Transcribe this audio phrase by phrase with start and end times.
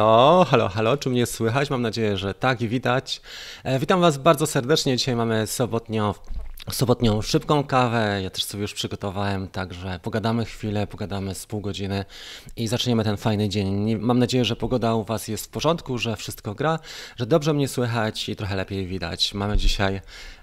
[0.00, 1.70] halo, halo, halo, czy mnie słychać?
[1.70, 3.20] Mam nadzieję, że tak i widać.
[3.64, 4.96] E, witam Was bardzo serdecznie.
[4.96, 6.14] Dzisiaj mamy sobotnio
[6.72, 8.20] sobotnią szybką kawę.
[8.22, 12.04] Ja też sobie już przygotowałem, także pogadamy chwilę, pogadamy z pół godziny
[12.56, 13.96] i zaczniemy ten fajny dzień.
[13.96, 16.78] Mam nadzieję, że pogoda u Was jest w porządku, że wszystko gra,
[17.16, 19.34] że dobrze mnie słychać i trochę lepiej widać.
[19.34, 20.00] Mamy dzisiaj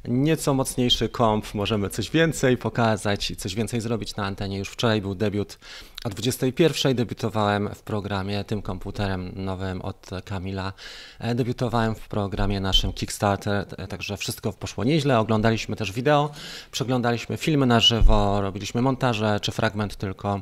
[0.07, 4.57] nieco mocniejszy komp, możemy coś więcej pokazać i coś więcej zrobić na antenie.
[4.57, 5.57] Już wczoraj był debiut
[6.07, 10.73] o 21 debiutowałem w programie tym komputerem nowym od Kamila.
[11.19, 15.19] E, debiutowałem w programie naszym Kickstarter, e, także wszystko poszło nieźle.
[15.19, 16.16] Oglądaliśmy też wideo,
[16.71, 20.41] przeglądaliśmy filmy na żywo, robiliśmy montaże czy fragment tylko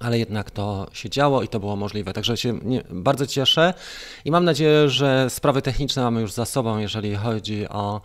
[0.00, 2.12] ale jednak to się działo i to było możliwe.
[2.12, 3.74] Także się nie, bardzo cieszę
[4.24, 8.00] i mam nadzieję, że sprawy techniczne mamy już za sobą, jeżeli chodzi o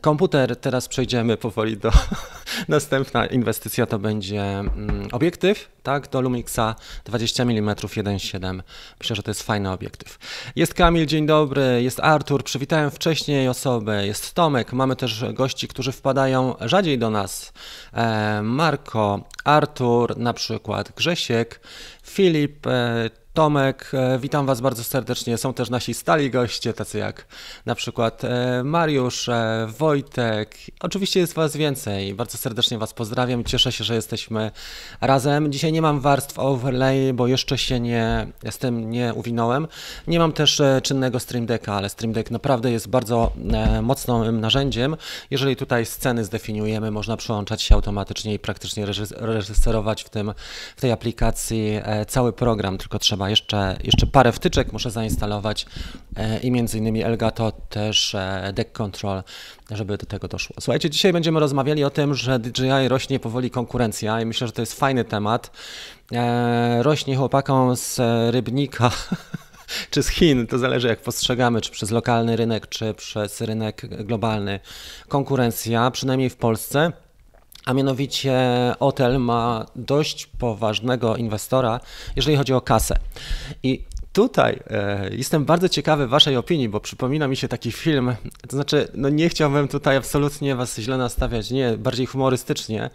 [0.00, 0.56] komputer.
[0.56, 1.90] Teraz przejdziemy powoli do
[2.68, 6.74] następna inwestycja to będzie mm, obiektyw, tak, do Lumixa
[7.04, 8.62] 20 mm 1.7.
[9.00, 10.18] Myślę, że to jest fajny obiektyw.
[10.56, 15.92] Jest Kamil, dzień dobry, jest Artur, przywitałem wcześniej osobę, jest Tomek, mamy też gości, którzy
[15.92, 17.52] wpadają rzadziej do nas.
[17.92, 21.60] E, Marko, Artur, na przykład Grzesiek,
[22.02, 25.38] Filip, e, Tomek, e, witam Was bardzo serdecznie.
[25.38, 27.26] Są też nasi stali goście, tacy jak
[27.66, 30.56] na przykład e, Mariusz, e, Wojtek.
[30.80, 32.14] Oczywiście jest Was więcej.
[32.14, 33.44] Bardzo serdecznie Was pozdrawiam.
[33.44, 34.50] Cieszę się, że jesteśmy
[35.00, 35.52] razem.
[35.52, 39.68] Dzisiaj nie mam warstw overlay, bo jeszcze się nie, z tym nie uwinąłem.
[40.06, 43.32] Nie mam też czynnego Stream Decka, ale Stream Deck naprawdę jest bardzo
[43.82, 44.96] mocnym narzędziem.
[45.30, 50.32] Jeżeli tutaj sceny zdefiniujemy, można przełączać się automatycznie i praktycznie reżyserować w, tym,
[50.76, 55.66] w tej aplikacji cały program, tylko trzeba jeszcze, jeszcze parę wtyczek muszę zainstalować
[56.16, 59.22] e, i między innymi Elgato też e, Deck Control,
[59.70, 60.56] żeby do tego doszło.
[60.60, 64.62] Słuchajcie, dzisiaj będziemy rozmawiali o tym, że DJI rośnie powoli konkurencja i myślę, że to
[64.62, 65.50] jest fajny temat.
[66.12, 68.90] E, rośnie chłopakom z Rybnika
[69.90, 74.60] czy z Chin, to zależy jak postrzegamy, czy przez lokalny rynek, czy przez rynek globalny.
[75.08, 76.92] Konkurencja, przynajmniej w Polsce
[77.64, 78.34] a mianowicie
[78.80, 81.80] Otel ma dość poważnego inwestora,
[82.16, 82.98] jeżeli chodzi o kasę.
[83.62, 88.14] I tutaj e, jestem bardzo ciekawy Waszej opinii, bo przypomina mi się taki film,
[88.48, 92.90] to znaczy, no nie chciałbym tutaj absolutnie Was źle nastawiać, nie, bardziej humorystycznie.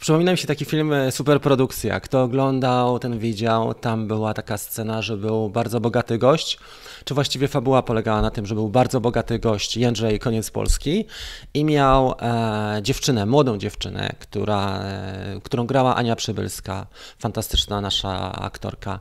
[0.00, 2.00] Przypomina mi się taki film e, Superprodukcja.
[2.00, 3.74] Kto oglądał, ten widział.
[3.74, 6.58] Tam była taka scena, że był bardzo bogaty gość,
[7.04, 11.04] czy właściwie fabuła polegała na tym, że był bardzo bogaty gość Jędrzej Koniec Polski
[11.54, 16.86] i miał e, dziewczynę, młodą dziewczynę, która, e, którą grała Ania Przybylska,
[17.18, 19.00] fantastyczna nasza aktorka.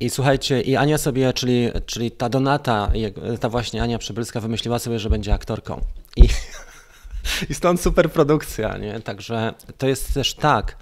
[0.00, 2.92] I słuchajcie, i Ania sobie, czyli, czyli ta Donata,
[3.40, 5.80] ta właśnie Ania Przybylska wymyśliła sobie, że będzie aktorką.
[6.16, 6.28] I
[7.50, 9.00] I stąd super produkcja, nie?
[9.00, 10.76] Także to jest też tak,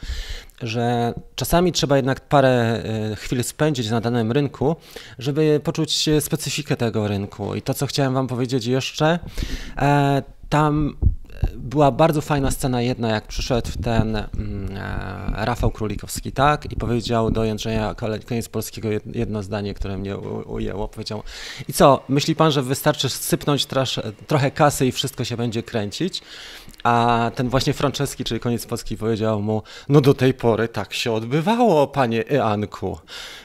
[0.62, 4.76] że czasami trzeba jednak parę e, chwil spędzić na danym rynku,
[5.18, 7.54] żeby poczuć specyfikę tego rynku.
[7.54, 9.18] I to, co chciałem Wam powiedzieć jeszcze,
[9.78, 10.96] e, tam
[11.56, 16.72] była bardzo fajna scena jedna, jak przyszedł ten mm, e, Rafał Królikowski, tak?
[16.72, 17.94] I powiedział do Jędrzeja
[18.28, 20.16] koniec polskiego jedno zdanie, które mnie
[20.46, 20.88] ujęło.
[20.88, 21.22] Powiedział,
[21.68, 26.22] i co, myśli pan, że wystarczy sypnąć trasz, trochę kasy i wszystko się będzie kręcić?
[26.82, 31.12] A ten właśnie Franceski, czyli koniec Polski, powiedział mu, no do tej pory tak się
[31.12, 32.98] odbywało, panie Eanku.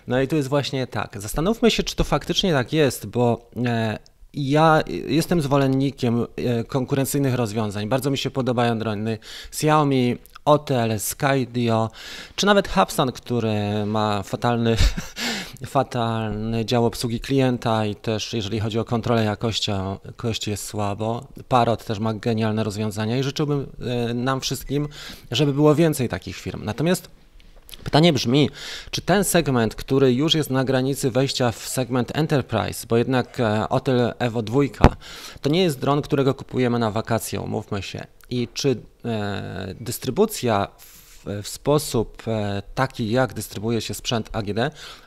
[0.08, 1.22] No i tu jest właśnie tak.
[1.22, 3.98] Zastanówmy się, czy to faktycznie tak jest, bo e,
[4.38, 7.90] ja jestem zwolennikiem e, konkurencyjnych rozwiązań.
[7.90, 9.18] Bardzo mi się podobają drony
[9.48, 11.90] Xiaomi, Otel, Skydio,
[12.36, 14.76] czy nawet Hubsan, który ma fatalny,
[15.66, 19.72] fatalny dział obsługi klienta i też jeżeli chodzi o kontrolę jakości,
[20.06, 21.28] jakości jest słabo.
[21.48, 23.68] Parrot też ma genialne rozwiązania i życzyłbym
[24.10, 24.88] e, nam wszystkim,
[25.32, 26.66] żeby było więcej takich firm.
[26.66, 27.17] Natomiast
[27.88, 28.50] Pytanie brzmi,
[28.92, 33.70] czy ten segment, który już jest na granicy wejścia w segment Enterprise, bo jednak e,
[33.70, 34.62] Otel Evo 2
[35.42, 38.08] to nie jest dron, którego kupujemy na wakacje, umówmy się.
[38.30, 38.76] I czy
[39.06, 40.97] e, dystrybucja w,
[41.44, 44.60] w sposób e, taki, jak dystrybuuje się sprzęt AGD,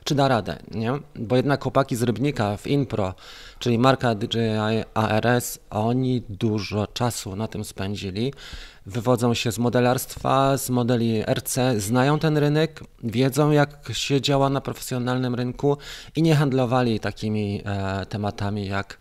[0.04, 0.92] czy da radę, nie?
[1.16, 3.14] Bo jednak chłopaki z Rybnika w Inpro,
[3.58, 8.32] czyli marka DJI ARS, oni dużo czasu na tym spędzili
[8.86, 14.60] wywodzą się z modelarstwa, z modeli RC, znają ten rynek, wiedzą jak się działa na
[14.60, 15.76] profesjonalnym rynku
[16.16, 18.98] i nie handlowali takimi e, tematami jak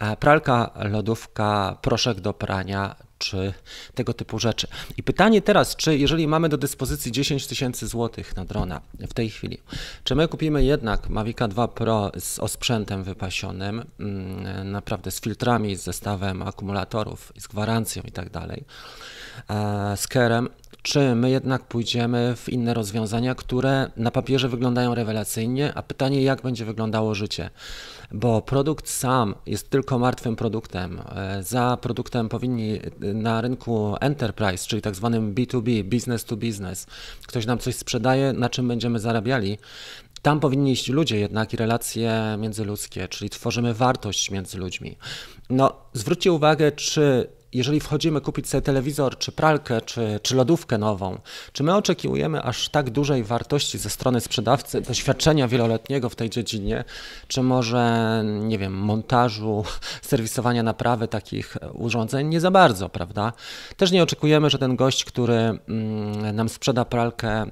[0.00, 3.54] e, pralka, lodówka, proszek do prania czy
[3.94, 4.66] tego typu rzeczy.
[4.96, 9.30] I pytanie teraz, czy jeżeli mamy do dyspozycji 10 tysięcy złotych na drona w tej
[9.30, 9.58] chwili,
[10.04, 15.82] czy my kupimy jednak Mavica 2 Pro z osprzętem wypasionym, mm, naprawdę z filtrami, z
[15.82, 18.64] zestawem akumulatorów, z gwarancją i tak dalej,
[19.50, 20.48] e, z kerem,
[20.82, 26.42] czy my jednak pójdziemy w inne rozwiązania, które na papierze wyglądają rewelacyjnie, a pytanie, jak
[26.42, 27.50] będzie wyglądało życie.
[28.12, 31.00] Bo produkt sam jest tylko martwym produktem.
[31.16, 36.86] E, za produktem powinni na rynku enterprise, czyli tak zwanym B2B, business to business,
[37.26, 39.58] ktoś nam coś sprzedaje, na czym będziemy zarabiali,
[40.22, 44.96] tam powinni iść ludzie jednak i relacje międzyludzkie, czyli tworzymy wartość między ludźmi.
[45.50, 51.18] No, zwróćcie uwagę, czy jeżeli wchodzimy kupić sobie telewizor, czy pralkę, czy, czy lodówkę nową,
[51.52, 56.84] czy my oczekujemy aż tak dużej wartości ze strony sprzedawcy, doświadczenia wieloletniego w tej dziedzinie,
[57.28, 59.64] czy może, nie wiem, montażu,
[60.02, 62.28] serwisowania naprawy takich urządzeń?
[62.28, 63.32] Nie za bardzo, prawda?
[63.76, 67.46] Też nie oczekujemy, że ten gość, który mm, nam sprzeda pralkę,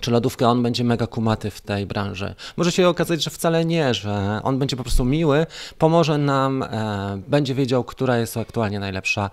[0.00, 2.34] czy lodówkę, on będzie mega kumaty w tej branży.
[2.56, 5.46] Może się okazać, że wcale nie, że on będzie po prostu miły,
[5.78, 9.30] pomoże nam, e, będzie wiedział, która jest aktualnie najlepsza,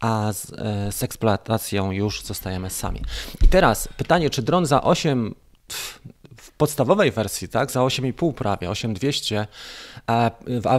[0.00, 3.00] a z, e, z eksploatacją już zostajemy sami.
[3.42, 5.34] I teraz pytanie, czy dron za 8
[5.68, 5.98] w
[6.58, 9.46] podstawowej wersji, tak, za 8,5 prawie, 8200,
[10.06, 10.30] a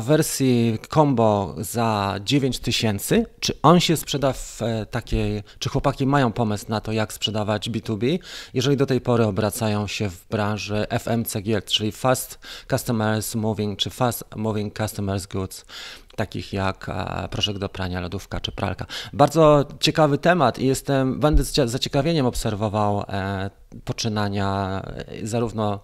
[0.02, 6.32] w wersji combo za 9000, czy on się sprzeda w e, takiej, czy chłopaki mają
[6.32, 8.20] pomysł na to, jak sprzedawać B2B,
[8.54, 12.40] jeżeli do tej pory obracają się w branży FMCG, czyli Fast
[12.70, 15.66] Customers Moving, czy Fast Moving Customers Goods,
[16.16, 18.86] takich jak e, proszek do prania, lodówka czy pralka.
[19.14, 23.50] Bardzo ciekawy temat i jestem, będę z zaciekawieniem obserwował e,
[23.84, 24.82] poczynania
[25.22, 25.80] e, zarówno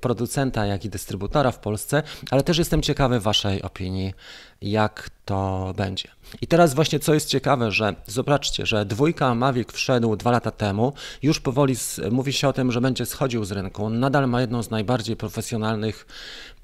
[0.00, 4.14] producenta, jak i dystrybutora w Polsce, ale też jestem ciekawy Waszej opinii,
[4.60, 6.08] jak to będzie.
[6.42, 10.92] I teraz właśnie co jest ciekawe, że zobaczcie, że dwójka Mavic wszedł dwa lata temu,
[11.22, 13.84] już powoli z, mówi się o tym, że będzie schodził z rynku.
[13.84, 16.06] On nadal ma jedną z najbardziej profesjonalnych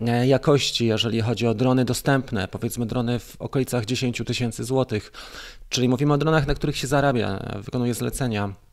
[0.00, 5.12] e, jakości, jeżeli chodzi o drony dostępne, powiedzmy drony w okolicach 10 tysięcy złotych,
[5.68, 8.65] czyli mówimy o dronach, na których się zarabia, wykonuje zlecenia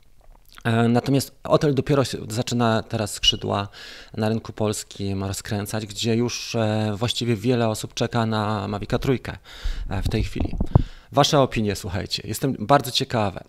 [0.90, 3.68] natomiast Otel dopiero zaczyna teraz skrzydła
[4.18, 9.38] na rynku polskim rozkręcać, gdzie już e, właściwie wiele osób czeka na Mavica Trójkę
[9.90, 10.56] e, w tej chwili.
[11.12, 13.40] Wasze opinie, słuchajcie, jestem bardzo ciekawy.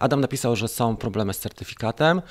[0.00, 2.22] Adam napisał, że są problemy z certyfikatem.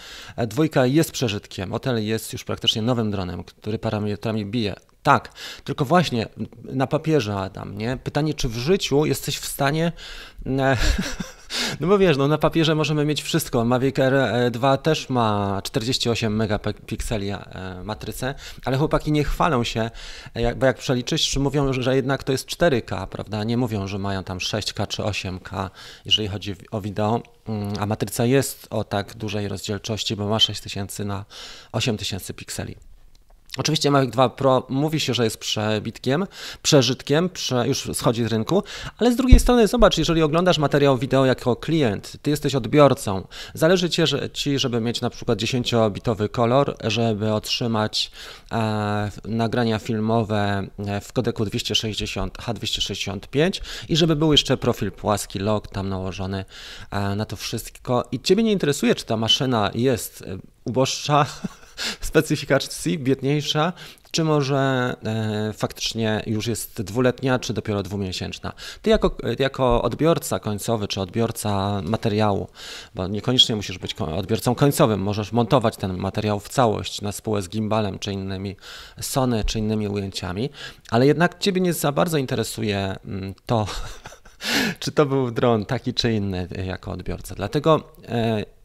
[0.47, 1.73] Dwójka jest przeżytkiem.
[1.73, 4.75] Otel jest już praktycznie nowym dronem, który parametrami bije.
[5.03, 5.33] Tak,
[5.63, 6.27] tylko właśnie
[6.63, 7.97] na papierze, Adam, nie?
[7.97, 9.91] Pytanie, czy w życiu jesteś w stanie
[11.79, 13.65] No bo wiesz, no na papierze możemy mieć wszystko.
[13.65, 14.13] Mavic r
[14.51, 17.37] 2 też ma 48 megapikseli e,
[17.83, 19.91] matrycę, ale chłopaki nie chwalą się,
[20.55, 23.43] bo jak przeliczysz, mówią, że jednak to jest 4K, prawda?
[23.43, 25.69] Nie mówią, że mają tam 6K czy 8K,
[26.05, 31.05] jeżeli chodzi o wideo, mm, a matryca jest o tak dużej rozdzielczości, bo ma 6000
[31.05, 31.25] na
[31.71, 32.92] 8000 pikseli.
[33.57, 36.25] Oczywiście Mavic 2 Pro mówi się, że jest przebitkiem,
[36.61, 38.63] przeżytkiem, prze, już schodzi z rynku,
[38.97, 43.89] ale z drugiej strony zobacz, jeżeli oglądasz materiał wideo jako klient, ty jesteś odbiorcą, zależy
[43.89, 48.11] ci, że, ci żeby mieć na przykład 10-bitowy kolor, żeby otrzymać
[48.51, 55.67] e, nagrania filmowe e, w kodeku 260 H265 i żeby był jeszcze profil płaski, log
[55.67, 56.45] tam nałożony
[56.91, 58.07] e, na to wszystko.
[58.11, 61.25] I ciebie nie interesuje, czy ta maszyna jest e, uboższa,
[62.13, 63.73] specyfikacji, biedniejsza,
[64.11, 68.53] czy może e, faktycznie już jest dwuletnia, czy dopiero dwumiesięczna.
[68.81, 72.47] Ty jako, jako odbiorca końcowy, czy odbiorca materiału,
[72.95, 77.49] bo niekoniecznie musisz być odbiorcą końcowym, możesz montować ten materiał w całość na spółę z
[77.49, 78.55] gimbalem, czy innymi
[79.01, 80.49] Sony, czy innymi ujęciami,
[80.89, 83.65] ale jednak Ciebie nie za bardzo interesuje mm, to,
[84.79, 87.35] czy to był dron taki czy inny jako odbiorca.
[87.35, 88.62] Dlatego e,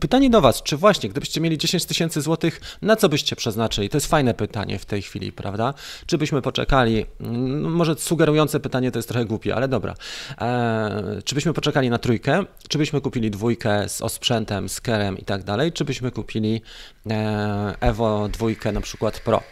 [0.00, 3.88] Pytanie do Was, czy właśnie, gdybyście mieli 10 tysięcy złotych, na co byście przeznaczyli?
[3.88, 5.74] To jest fajne pytanie w tej chwili, prawda?
[6.06, 9.94] Czy byśmy poczekali, no, może sugerujące pytanie to jest trochę głupie, ale dobra.
[10.38, 12.44] Eee, czy byśmy poczekali na trójkę?
[12.68, 15.72] Czy byśmy kupili dwójkę z osprzętem, z kerem i tak dalej?
[15.72, 16.62] Czy byśmy kupili
[17.10, 19.42] e, Evo dwójkę na przykład Pro?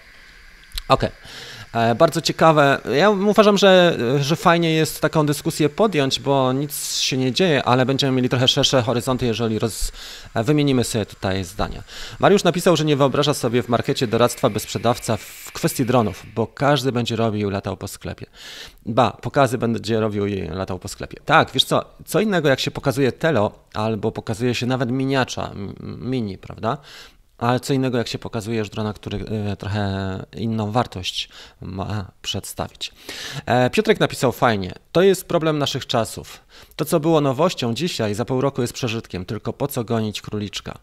[0.89, 1.05] Ok.
[1.05, 1.11] E,
[1.99, 2.81] bardzo ciekawe.
[2.95, 7.87] Ja uważam, że, że fajnie jest taką dyskusję podjąć, bo nic się nie dzieje, ale
[7.87, 9.93] będziemy mieli trochę szersze horyzonty, jeżeli roz...
[10.35, 11.83] E, wymienimy sobie tutaj zdania.
[12.19, 16.47] Mariusz napisał, że nie wyobraża sobie w markecie doradztwa bez sprzedawca w kwestii dronów, bo
[16.47, 18.27] każdy będzie robił latał po sklepie.
[18.87, 21.21] Ba, pokazy będzie robił i latał po sklepie.
[21.25, 26.39] Tak, wiesz co, co innego jak się pokazuje telo, albo pokazuje się nawet miniacza, mini,
[26.39, 26.79] prawda?
[27.39, 31.29] Ale co innego, jak się pokazujesz drona, który e, trochę inną wartość
[31.61, 32.93] ma przedstawić.
[33.47, 34.73] E, Piotrek napisał fajnie.
[34.93, 36.41] To jest problem naszych czasów.
[36.77, 39.25] To, co było nowością dzisiaj, za pół roku jest przeżytkiem.
[39.25, 40.79] Tylko po co gonić króliczka?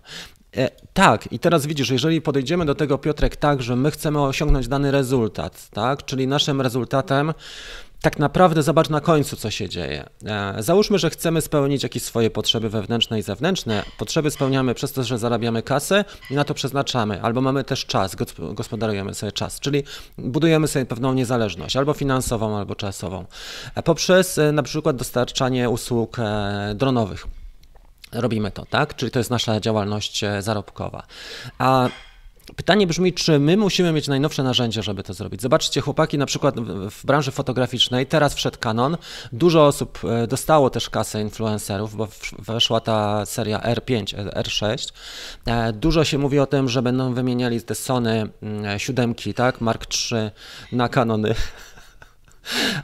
[0.57, 4.67] E, tak, i teraz widzisz, jeżeli podejdziemy do tego, Piotrek, tak, że my chcemy osiągnąć
[4.67, 7.33] dany rezultat, tak, czyli naszym rezultatem
[8.03, 10.05] tak naprawdę zobacz na końcu, co się dzieje.
[10.25, 13.83] E, załóżmy, że chcemy spełnić jakieś swoje potrzeby wewnętrzne i zewnętrzne.
[13.97, 18.15] Potrzeby spełniamy przez to, że zarabiamy kasę i na to przeznaczamy, albo mamy też czas,
[18.53, 19.83] gospodarujemy sobie czas, czyli
[20.17, 23.25] budujemy sobie pewną niezależność, albo finansową, albo czasową,
[23.75, 26.17] e, poprzez e, na przykład dostarczanie usług
[26.75, 27.27] dronowych.
[28.11, 28.95] Robimy to, tak?
[28.95, 31.03] Czyli to jest nasza działalność zarobkowa.
[31.57, 31.89] A
[32.55, 35.41] Pytanie brzmi, czy my musimy mieć najnowsze narzędzia, żeby to zrobić?
[35.41, 36.55] Zobaczcie, chłopaki, na przykład
[36.91, 38.97] w branży fotograficznej, teraz wszedł Canon,
[39.31, 42.07] dużo osób e, dostało też kasę influencerów, bo
[42.39, 44.93] weszła ta seria R5, R6.
[45.45, 49.85] E, dużo się mówi o tym, że będą wymieniali te Sony mm, siódemki, tak, Mark
[50.11, 50.29] III
[50.71, 51.35] na Canony.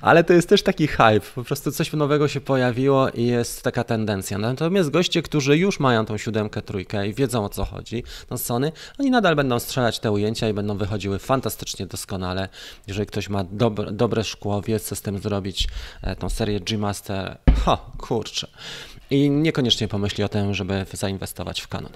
[0.01, 3.84] Ale to jest też taki hype, po prostu coś nowego się pojawiło i jest taka
[3.84, 4.38] tendencja.
[4.38, 8.72] Natomiast goście, którzy już mają tą siódemkę, trójkę i wiedzą o co chodzi, tą Sony,
[9.00, 12.50] oni nadal będą strzelać te ujęcia i będą wychodziły fantastycznie doskonale.
[12.88, 15.68] Jeżeli ktoś ma dobre, dobre szkło, wie co z tym zrobić,
[16.01, 18.48] e, tą serię G-Master, ha, kurczę
[19.12, 21.92] i niekoniecznie pomyśli o tym, żeby zainwestować w Canon.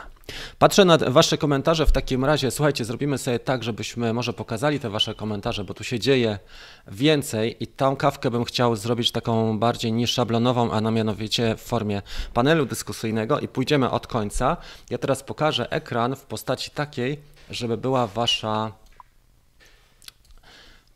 [0.59, 2.51] Patrzę na Wasze komentarze w takim razie.
[2.51, 6.39] Słuchajcie, zrobimy sobie tak, żebyśmy może pokazali te Wasze komentarze, bo tu się dzieje
[6.87, 11.61] więcej i tą kawkę bym chciał zrobić taką bardziej niż szablonową, a na mianowicie w
[11.61, 12.01] formie
[12.33, 14.57] panelu dyskusyjnego i pójdziemy od końca.
[14.89, 18.71] Ja teraz pokażę ekran w postaci takiej, żeby była Wasza.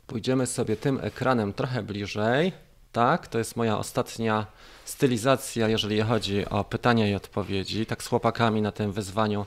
[0.08, 2.67] Pójdziemy sobie tym ekranem trochę bliżej.
[2.98, 4.46] Tak, to jest moja ostatnia
[4.86, 7.86] stylizacja, jeżeli chodzi o pytania i odpowiedzi.
[7.86, 9.46] Tak z chłopakami na tym wyzwaniu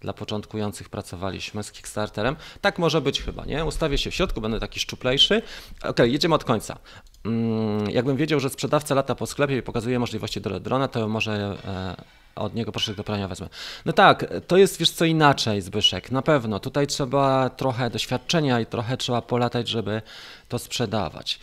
[0.00, 2.36] dla początkujących pracowaliśmy z Kickstarterem.
[2.60, 3.64] Tak może być chyba, nie?
[3.64, 5.42] Ustawię się w środku, będę taki szczuplejszy.
[5.82, 6.78] Ok, jedziemy od końca.
[7.24, 11.56] Mm, jakbym wiedział, że sprzedawca lata po sklepie i pokazuje możliwości do drona, to może
[11.64, 11.96] e,
[12.34, 13.48] od niego proszek do prania wezmę.
[13.84, 16.60] No tak, to jest wiesz co inaczej, Zbyszek, na pewno.
[16.60, 20.02] Tutaj trzeba trochę doświadczenia i trochę trzeba polatać, żeby
[20.48, 21.40] to sprzedawać.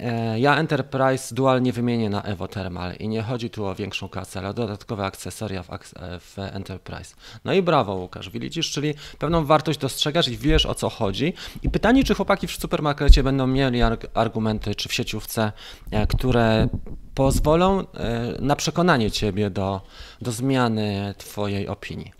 [0.00, 4.08] E, ja Enterprise Dual nie wymienię na Evo Thermal i nie chodzi tu o większą
[4.08, 5.76] kasę, ale o dodatkowe akcesoria w, e,
[6.20, 7.14] w Enterprise.
[7.44, 11.34] No i brawo Łukasz, widzisz, czyli pewną wartość dostrzegasz i wiesz o co chodzi.
[11.62, 13.80] I pytanie, czy chłopaki w supermarkecie będą mieli
[14.14, 15.52] argumenty, czy w sieciówce,
[15.90, 16.68] e, które
[17.14, 17.84] pozwolą
[18.40, 19.80] na przekonanie ciebie do,
[20.20, 22.19] do zmiany twojej opinii.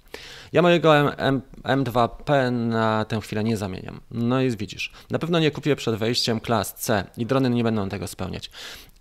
[0.53, 4.01] Ja mojego M, M, M2P na tę chwilę nie zamieniam.
[4.11, 7.89] No i widzisz, na pewno nie kupię przed wejściem klas C i drony nie będą
[7.89, 8.51] tego spełniać.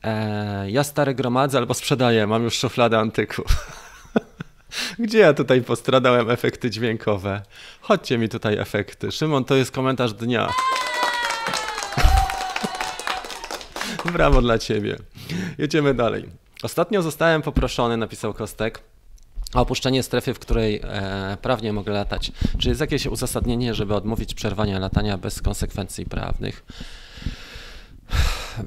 [0.04, 3.46] E, ja stary gromadzę albo sprzedaję, mam już szufladę antyków.
[5.00, 7.42] Gdzie ja tutaj postradałem efekty dźwiękowe?
[7.82, 9.12] Chodźcie mi tutaj efekty.
[9.12, 10.50] Szymon, to jest komentarz dnia.
[14.14, 14.98] Brawo dla ciebie.
[15.58, 16.30] Jedziemy dalej.
[16.64, 18.82] Ostatnio zostałem poproszony, napisał Kostek,
[19.54, 22.32] a opuszczenie strefy, w której e, prawnie mogę latać.
[22.58, 26.66] Czy jest jakieś uzasadnienie, żeby odmówić przerwania latania bez konsekwencji prawnych?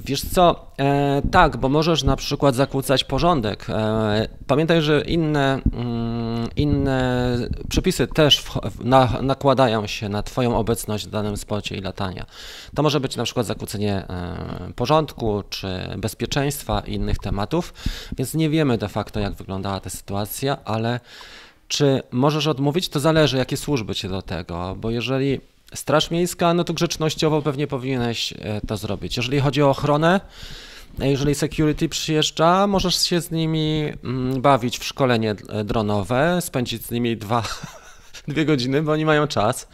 [0.05, 3.67] Wiesz co, e, tak, bo możesz na przykład zakłócać porządek.
[3.71, 11.07] E, pamiętaj, że inne, mm, inne przepisy też w, na, nakładają się na Twoją obecność
[11.07, 12.27] w danym spocie i latania.
[12.75, 15.69] To może być na przykład zakłócenie e, porządku czy
[15.99, 17.75] bezpieczeństwa i innych tematów,
[18.19, 21.01] więc nie wiemy de facto, jak wyglądała ta sytuacja, ale
[21.69, 25.41] czy możesz odmówić, to zależy, jakie służby cię do tego, bo jeżeli
[25.75, 29.17] Straż Miejska, no to grzecznościowo pewnie powinieneś e, to zrobić.
[29.17, 30.21] Jeżeli chodzi o ochronę,
[31.01, 36.87] e, jeżeli security przyjeżdża, możesz się z nimi mm, bawić w szkolenie e, dronowe, spędzić
[36.87, 37.43] z nimi dwa,
[38.29, 39.69] dwie godziny, bo oni mają czas.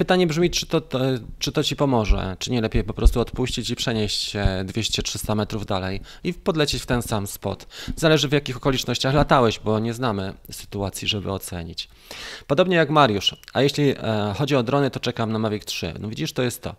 [0.00, 0.98] Pytanie brzmi, czy to, to,
[1.38, 5.66] czy to ci pomoże, czy nie lepiej po prostu odpuścić i przenieść się 200-300 metrów
[5.66, 7.66] dalej i podlecieć w ten sam spot.
[7.96, 11.88] Zależy w jakich okolicznościach latałeś, bo nie znamy sytuacji, żeby ocenić.
[12.46, 15.94] Podobnie jak Mariusz, a jeśli e, chodzi o drony, to czekam na Mavic 3.
[15.98, 16.76] No widzisz, to jest to.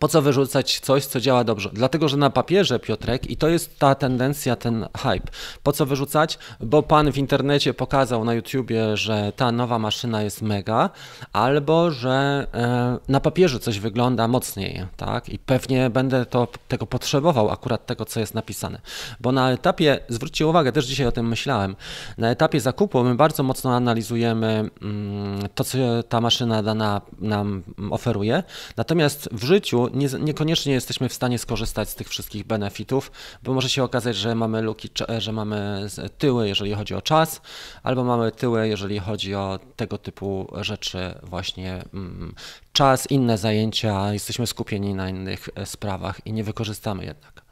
[0.00, 1.70] Po co wyrzucać coś, co działa dobrze?
[1.72, 5.30] Dlatego, że na papierze, Piotrek, i to jest ta tendencja, ten hype.
[5.62, 6.38] Po co wyrzucać?
[6.60, 10.90] Bo pan w internecie pokazał na YouTubie, że ta nowa maszyna jest mega,
[11.32, 15.28] albo że e, na papierze coś wygląda mocniej, tak?
[15.28, 18.80] I pewnie będę to, tego potrzebował, akurat tego, co jest napisane.
[19.20, 21.76] Bo na etapie, zwróćcie uwagę, też dzisiaj o tym myślałem,
[22.18, 25.78] na etapie zakupu my bardzo mocno analizujemy mm, to, co
[26.08, 28.42] ta maszyna dana nam oferuje,
[28.76, 33.68] natomiast w życiu nie, niekoniecznie jesteśmy w stanie skorzystać z tych wszystkich benefitów, bo może
[33.68, 35.86] się okazać, że mamy luki, że mamy
[36.18, 37.40] tyły, jeżeli chodzi o czas,
[37.82, 42.34] albo mamy tyły, jeżeli chodzi o tego typu rzeczy, właśnie mm,
[42.72, 47.42] czas, inne zajęcia, jesteśmy skupieni na innych e, sprawach i nie wykorzystamy jednak.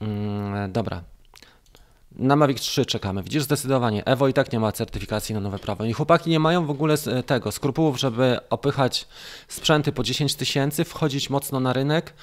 [0.00, 1.11] Mm, dobra.
[2.16, 3.22] Na Mavic 3 czekamy.
[3.22, 4.04] Widzisz, zdecydowanie.
[4.04, 5.84] Evo i tak nie ma certyfikacji na nowe prawo.
[5.84, 6.94] I chłopaki nie mają w ogóle
[7.26, 9.08] tego skrupułów, żeby opychać
[9.48, 12.14] sprzęty po 10 tysięcy, wchodzić mocno na rynek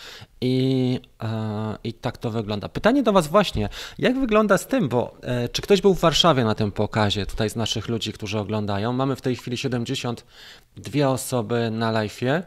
[0.41, 2.69] i, e, i tak to wygląda.
[2.69, 3.69] Pytanie do Was właśnie,
[4.00, 7.50] jak wygląda z tym, bo e, czy ktoś był w Warszawie na tym pokazie, tutaj
[7.50, 8.93] z naszych ludzi, którzy oglądają?
[8.93, 12.41] Mamy w tej chwili 72 osoby na live'ie.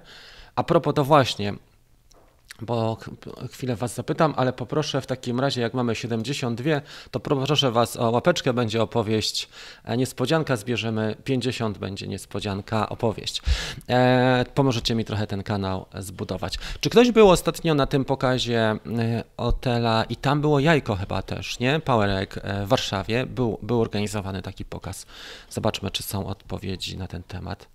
[0.57, 1.55] A propos to właśnie,
[2.61, 2.97] bo
[3.53, 6.81] chwilę Was zapytam, ale poproszę w takim razie, jak mamy 72,
[7.11, 9.49] to poproszę Was o łapeczkę, będzie opowieść
[9.85, 13.43] e, niespodzianka, zbierzemy 50, będzie niespodzianka, opowieść.
[13.89, 16.59] E, pomożecie mi trochę ten kanał zbudować.
[16.81, 18.79] Czy ktoś był ostatnio na tym pokazie e,
[19.37, 21.81] Otela i tam było jajko chyba też, nie?
[21.81, 25.07] Powerek e, w Warszawie, był, był organizowany taki pokaz.
[25.51, 27.69] Zobaczmy, czy są odpowiedzi na ten temat.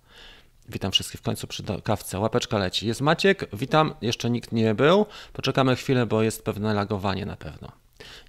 [0.68, 2.18] Witam wszystkich w końcu przy kawce.
[2.18, 2.86] Łapeczka leci.
[2.86, 3.94] Jest Maciek, witam.
[4.02, 5.06] Jeszcze nikt nie był.
[5.32, 7.72] Poczekamy chwilę, bo jest pewne lagowanie na pewno.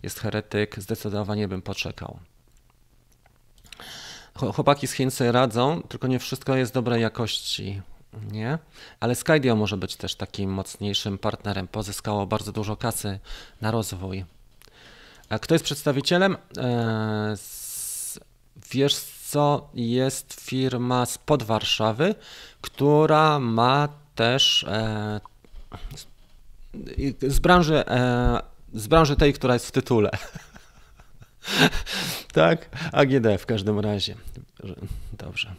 [0.04, 2.20] Jest heretyk, zdecydowanie bym poczekał.
[4.54, 7.82] Chłopaki z Chin sobie radzą, tylko nie wszystko jest dobrej jakości.
[8.32, 8.58] Nie?
[9.00, 11.68] Ale Skydio może być też takim mocniejszym partnerem.
[11.68, 13.20] Pozyskało bardzo dużo kasy
[13.62, 14.26] na rozwój.
[15.30, 16.38] A kto jest przedstawicielem?
[16.58, 17.36] Eee,
[18.72, 18.94] wiesz
[19.32, 22.16] co jest firma spod Warszawy,
[22.62, 25.20] która ma też e,
[27.22, 28.42] z, branży, e,
[28.74, 30.12] z branży tej, która jest w tytule.
[32.34, 32.70] tak?
[32.92, 34.16] AGD w każdym razie.
[35.14, 35.56] Dobrze.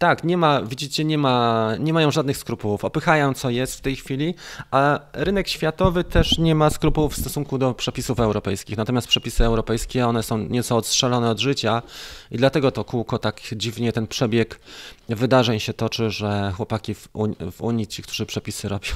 [0.00, 2.84] Tak, nie ma, widzicie, nie, ma, nie mają żadnych skrupułów.
[2.84, 4.34] Opychają co jest w tej chwili,
[4.70, 8.76] a rynek światowy też nie ma skrupułów w stosunku do przepisów europejskich.
[8.76, 11.82] Natomiast przepisy europejskie, one są nieco odstrzelone od życia
[12.30, 14.60] i dlatego to kółko tak dziwnie, ten przebieg
[15.08, 17.08] wydarzeń się toczy, że chłopaki w,
[17.52, 18.92] w Unii, ci, którzy przepisy robią,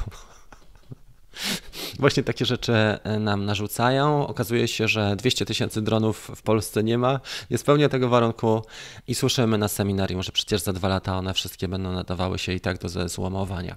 [1.99, 4.27] Właśnie takie rzeczy e, nam narzucają.
[4.27, 7.21] Okazuje się, że 200 tysięcy dronów w Polsce nie ma,
[7.51, 8.63] nie spełnia tego warunku
[9.07, 12.61] i słyszymy na seminarium, że przecież za dwa lata one wszystkie będą nadawały się i
[12.61, 13.77] tak do złomowania.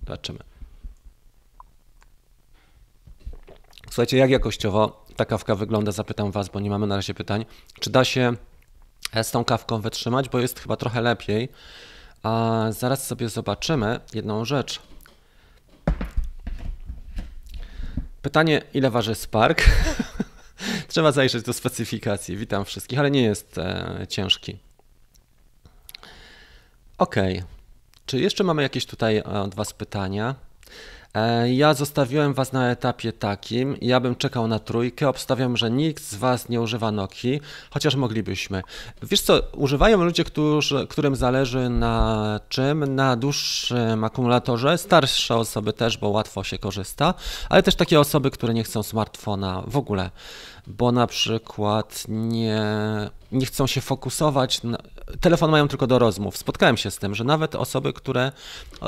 [0.00, 0.38] Zobaczymy.
[3.86, 5.92] Słuchajcie, jak jakościowo ta kawka wygląda?
[5.92, 7.44] Zapytam Was, bo nie mamy na razie pytań.
[7.80, 8.36] Czy da się
[9.12, 10.28] e, z tą kawką wytrzymać?
[10.28, 11.48] Bo jest chyba trochę lepiej.
[12.22, 14.80] A zaraz sobie zobaczymy jedną rzecz.
[18.26, 19.62] Pytanie, ile waży Spark?
[20.88, 22.36] Trzeba zajrzeć do specyfikacji.
[22.36, 24.58] Witam wszystkich, ale nie jest e, ciężki.
[26.98, 27.14] Ok.
[28.06, 30.34] Czy jeszcze mamy jakieś tutaj od Was pytania?
[31.16, 36.04] E, ja zostawiłem Was na etapie takim, ja bym czekał na trójkę, obstawiam, że nikt
[36.04, 38.62] z Was nie używa Nokii, chociaż moglibyśmy.
[39.02, 42.94] Wiesz co, używają ludzie, którzy, którym zależy na czym?
[42.94, 47.14] Na dłuższym akumulatorze, starsze osoby też, bo łatwo się korzysta,
[47.48, 50.10] ale też takie osoby, które nie chcą smartfona w ogóle.
[50.66, 52.62] Bo na przykład nie,
[53.36, 54.62] nie chcą się fokusować.
[54.62, 54.78] Na,
[55.20, 56.36] telefon mają tylko do rozmów.
[56.36, 58.32] Spotkałem się z tym, że nawet osoby, które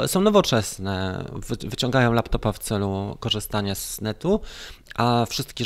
[0.07, 4.41] są nowoczesne, wy, wyciągają laptopa w celu korzystania z netu,
[4.95, 5.65] a wszystkie,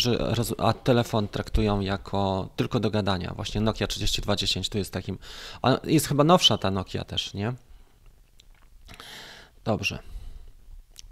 [0.59, 3.33] a telefon traktują jako tylko do gadania.
[3.37, 5.19] Właśnie Nokia 3210 tu jest takim.
[5.85, 7.53] Jest chyba nowsza ta Nokia też, nie?
[9.65, 9.99] Dobrze.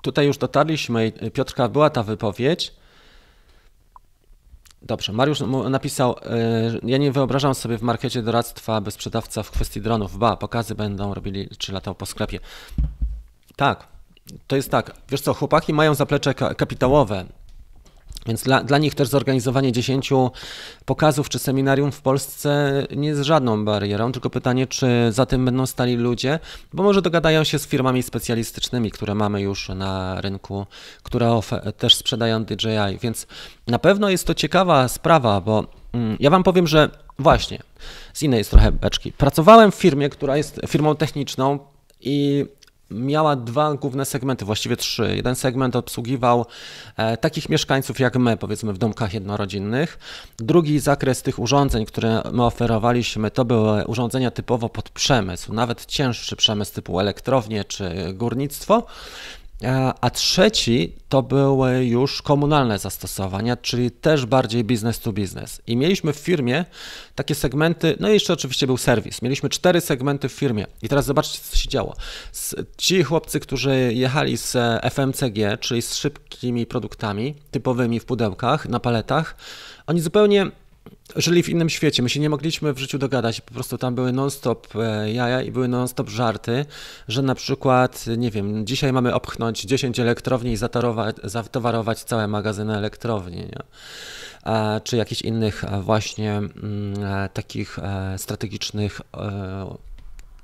[0.02, 1.12] Tutaj już dotarliśmy.
[1.32, 2.79] Piotrka, była ta wypowiedź.
[4.82, 5.40] Dobrze, Mariusz
[5.70, 10.36] napisał, y, ja nie wyobrażam sobie w markecie doradztwa, by sprzedawca w kwestii dronów, ba,
[10.36, 12.38] pokazy będą robili, czy latał po sklepie.
[13.56, 13.86] Tak,
[14.46, 17.24] to jest tak, wiesz co, chłopaki mają zaplecze kapitałowe,
[18.26, 20.10] więc dla, dla nich też zorganizowanie 10
[20.84, 25.66] pokazów czy seminarium w Polsce nie jest żadną barierą, tylko pytanie, czy za tym będą
[25.66, 26.38] stali ludzie,
[26.72, 30.66] bo może dogadają się z firmami specjalistycznymi, które mamy już na rynku,
[31.02, 31.40] które
[31.78, 33.26] też sprzedają DJI, więc
[33.66, 37.58] na pewno jest to ciekawa sprawa, bo mm, ja Wam powiem, że właśnie
[38.14, 39.12] z innej jest trochę beczki.
[39.12, 41.58] Pracowałem w firmie, która jest firmą techniczną
[42.00, 42.46] i
[42.90, 45.12] miała dwa główne segmenty, właściwie trzy.
[45.16, 46.46] Jeden segment obsługiwał
[46.96, 49.98] e, takich mieszkańców jak my, powiedzmy w domkach jednorodzinnych.
[50.38, 56.36] Drugi zakres tych urządzeń, które my oferowaliśmy, to były urządzenia typowo pod przemysł, nawet cięższy
[56.36, 58.86] przemysł typu elektrownie czy górnictwo.
[59.62, 65.62] E, a trzeci to były już komunalne zastosowania, czyli też bardziej business to business.
[65.66, 66.64] I mieliśmy w firmie
[67.14, 69.22] takie segmenty, no i jeszcze oczywiście był serwis.
[69.22, 70.66] Mieliśmy cztery segmenty w firmie.
[70.82, 71.96] I teraz zobaczcie, co się działo.
[72.76, 74.56] Ci chłopcy, którzy jechali z
[74.92, 79.36] FMCG, czyli z szybkimi produktami typowymi w pudełkach, na paletach,
[79.86, 80.50] oni zupełnie
[81.16, 82.02] żyli w innym świecie.
[82.02, 83.40] My się nie mogliśmy w życiu dogadać.
[83.40, 86.66] Po prostu tam były non-stop e, jaja i były non-stop żarty,
[87.08, 90.56] że na przykład, nie wiem, dzisiaj mamy opchnąć 10 elektrowni i
[91.24, 93.36] zatowarować całe magazyny elektrowni.
[93.36, 93.62] Nie?
[94.84, 96.94] czy jakichś innych właśnie mm,
[97.32, 97.78] takich
[98.16, 99.00] strategicznych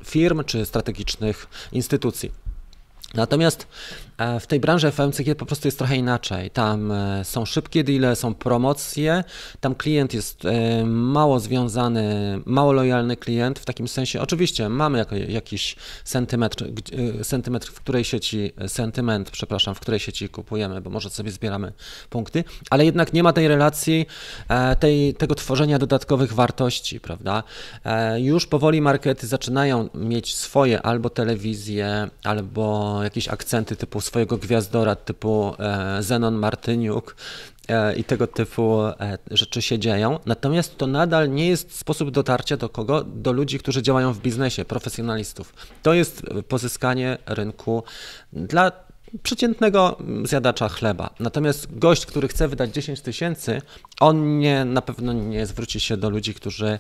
[0.05, 2.33] firm czy strategicznych instytucji.
[3.15, 4.06] Natomiast e,
[4.41, 6.51] w tej branży FMCG po prostu jest trochę inaczej.
[6.51, 9.25] Tam e, są szybkie deale, są promocje,
[9.61, 12.05] tam klient jest e, mało związany,
[12.47, 14.21] mało lojalny klient w takim sensie.
[14.21, 16.65] Oczywiście mamy jakiś sentymetr,
[17.23, 21.73] sentymetr w której sieci, sentyment, przepraszam, w której sieci kupujemy, bo może sobie zbieramy
[22.11, 24.07] punkty, ale jednak nie ma tej relacji,
[24.81, 27.43] tej, tego tworzenia dodatkowych wartości, prawda?
[28.17, 35.55] Już powoli markety zaczynają mieć swoje albo telewizje, albo jakieś akcenty typu swojego gwiazdora, typu
[35.59, 37.17] e, Zenon Martyniuk
[37.69, 40.19] e, i tego typu e, rzeczy się dzieją.
[40.27, 43.05] Natomiast to nadal nie jest sposób dotarcia do kogo?
[43.05, 45.55] Do ludzi, którzy działają w biznesie, profesjonalistów.
[45.83, 47.83] To jest pozyskanie rynku
[48.33, 48.86] dla
[49.23, 51.11] przeciętnego zjadacza chleba.
[51.21, 53.63] Natomiast gość, który chce wydać 10 tysięcy,
[54.01, 56.79] on nie, na pewno nie zwróci się do ludzi, którzy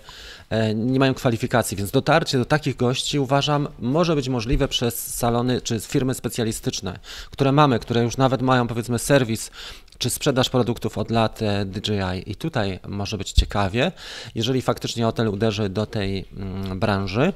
[0.50, 5.60] e, nie mają kwalifikacji, więc dotarcie do takich gości uważam może być możliwe przez salony
[5.60, 6.98] czy firmy specjalistyczne,
[7.30, 9.50] które mamy, które już nawet mają powiedzmy serwis
[9.98, 12.30] czy sprzedaż produktów od lat e, DJI.
[12.30, 13.92] I tutaj może być ciekawie,
[14.34, 17.32] jeżeli faktycznie hotel uderzy do tej mm, branży,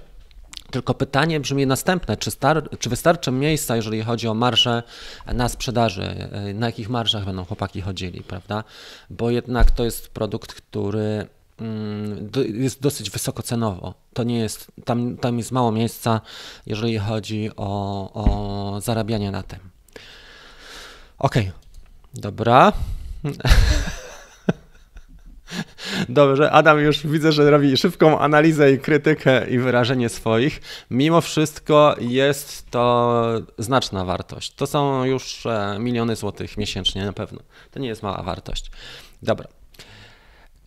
[0.70, 4.82] tylko pytanie brzmi następne, czy, star, czy wystarczy miejsca, jeżeli chodzi o marże
[5.26, 8.64] na sprzedaży, na jakich marżach będą chłopaki chodzili, prawda?
[9.10, 11.26] Bo jednak to jest produkt, który
[11.60, 13.94] mm, jest dosyć wysokocenowo.
[14.12, 16.20] To nie jest, tam, tam jest mało miejsca,
[16.66, 19.58] jeżeli chodzi o, o zarabianie na tym.
[21.18, 21.52] Okej, okay.
[22.14, 22.72] dobra.
[26.08, 30.60] Dobrze, Adam już widzę, że robi szybką analizę i krytykę i wyrażenie swoich.
[30.90, 34.54] Mimo wszystko jest to znaczna wartość.
[34.54, 37.40] To są już e, miliony złotych miesięcznie na pewno.
[37.70, 38.70] To nie jest mała wartość.
[39.22, 39.59] Dobra.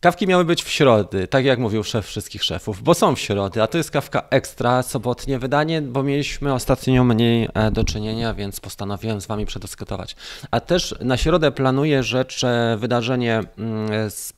[0.03, 3.61] Kawki miały być w środy, tak jak mówił szef wszystkich szefów, bo są w środy,
[3.61, 8.59] a to jest kawka ekstra, sobotnie wydanie, bo mieliśmy ostatnio mniej e, do czynienia, więc
[8.59, 10.15] postanowiłem z Wami przedyskutować.
[10.51, 13.89] A też na środę planuję rzecz, e, wydarzenie mm,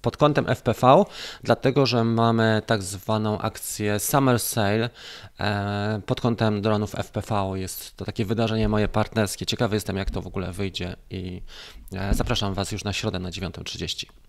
[0.01, 1.03] pod kątem FPV,
[1.43, 4.89] dlatego że mamy tak zwaną akcję Summer Sale
[5.39, 7.51] e, pod kątem dronów FPV.
[7.55, 9.45] Jest to takie wydarzenie moje partnerskie.
[9.45, 11.41] Ciekawy jestem, jak to w ogóle wyjdzie i
[12.11, 14.24] zapraszam Was już na środę na 9.30.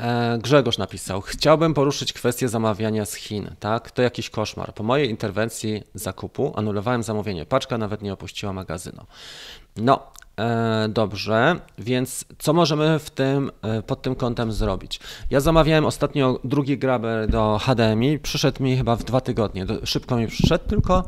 [0.00, 3.90] E, Grzegorz napisał, chciałbym poruszyć kwestię zamawiania z Chin, tak?
[3.90, 4.74] To jakiś koszmar.
[4.74, 7.46] Po mojej interwencji zakupu anulowałem zamówienie.
[7.46, 9.06] Paczka nawet nie opuściła magazynu.
[9.76, 10.12] No,
[10.88, 15.00] dobrze, więc co możemy w tym, e, pod tym kątem zrobić?
[15.30, 20.26] Ja zamawiałem ostatnio drugi graber do HDMI, przyszedł mi chyba w dwa tygodnie, szybko mi
[20.26, 21.04] przyszedł, tylko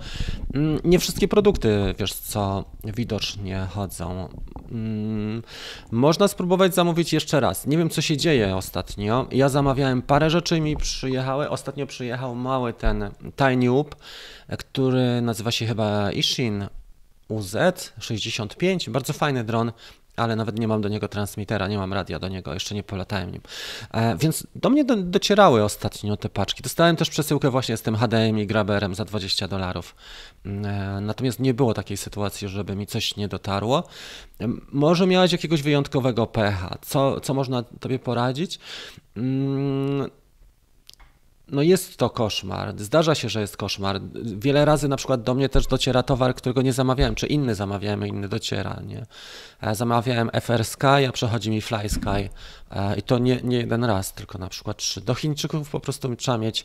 [0.55, 4.29] mm, nie wszystkie produkty, wiesz co, widocznie chodzą.
[4.71, 5.43] Mm,
[5.91, 7.67] można spróbować zamówić jeszcze raz.
[7.67, 9.27] Nie wiem, co się dzieje ostatnio.
[9.31, 11.51] Ja zamawiałem parę rzeczy mi przyjechały.
[11.51, 13.97] Ostatnio przyjechał mały ten Tiny Up,
[14.59, 16.69] który nazywa się chyba Ishin
[17.31, 19.73] UZ65, bardzo fajny dron,
[20.17, 23.33] ale nawet nie mam do niego transmitera, nie mam radia do niego, jeszcze nie polatałem
[23.33, 23.43] nim.
[23.93, 26.63] E, więc do mnie do, docierały ostatnio te paczki.
[26.63, 29.95] Dostałem też przesyłkę właśnie z tym HDMI Graberem za 20 dolarów.
[30.45, 33.85] Mm, e, natomiast nie było takiej sytuacji, żeby mi coś nie dotarło.
[34.41, 36.79] E, może miałeś jakiegoś wyjątkowego pecha.
[36.83, 38.59] Co, co można tobie poradzić?
[39.17, 40.11] Mm,
[41.49, 42.75] no jest to koszmar.
[42.79, 44.01] Zdarza się, że jest koszmar.
[44.23, 48.07] Wiele razy na przykład do mnie też dociera towar, którego nie zamawiałem, czy inny zamawiałem,
[48.07, 48.81] inny dociera.
[48.87, 49.07] Nie?
[49.61, 52.31] E, zamawiałem FR Sky, a przechodzi mi Fly Sky
[52.71, 55.01] e, i to nie, nie jeden raz, tylko na przykład trzy.
[55.01, 56.65] Do Chińczyków po prostu trzeba mieć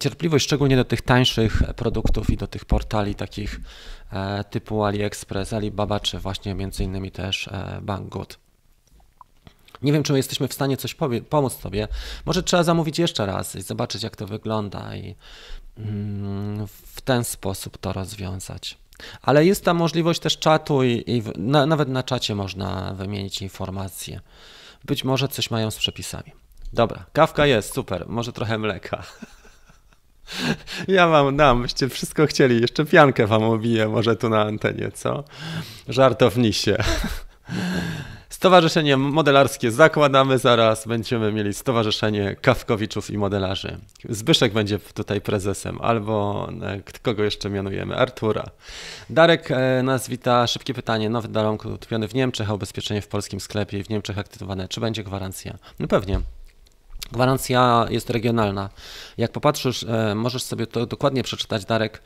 [0.00, 3.60] cierpliwość, szczególnie do tych tańszych produktów i do tych portali takich
[4.12, 7.50] e, typu AliExpress, Alibaba, czy właśnie między innymi też
[7.82, 8.45] Banggood.
[9.82, 10.96] Nie wiem, czy jesteśmy w stanie coś
[11.28, 11.88] pomóc Tobie.
[12.24, 15.14] Może trzeba zamówić jeszcze raz i zobaczyć, jak to wygląda i
[15.78, 18.78] mm, w ten sposób to rozwiązać.
[19.22, 24.20] Ale jest tam możliwość też czatu i, i na, nawet na czacie można wymienić informacje.
[24.84, 26.32] Być może coś mają z przepisami.
[26.72, 29.02] Dobra, kawka jest, super, może trochę mleka.
[30.88, 32.60] Ja wam dam, byście wszystko chcieli.
[32.60, 35.24] Jeszcze piankę wam obiję, może tu na antenie, co?
[35.88, 36.76] Żartownisie.
[38.28, 40.86] Stowarzyszenie Modelarskie zakładamy zaraz.
[40.86, 43.78] Będziemy mieli Stowarzyszenie Kawkowiczów i Modelarzy.
[44.08, 47.96] Zbyszek będzie tutaj prezesem, albo e, kogo jeszcze mianujemy?
[47.96, 48.44] Artura.
[49.10, 50.46] Darek e, nas wita.
[50.46, 51.10] Szybkie pytanie.
[51.10, 54.68] Nowy dalon kupiony w Niemczech, a ubezpieczenie w polskim sklepie i w Niemczech aktywowane.
[54.68, 55.58] Czy będzie gwarancja?
[55.78, 56.20] No pewnie.
[57.12, 58.70] Gwarancja jest regionalna.
[59.18, 62.02] Jak popatrzysz, e, możesz sobie to dokładnie przeczytać, Darek,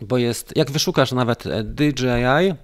[0.00, 2.54] bo jest, jak wyszukasz nawet DJI,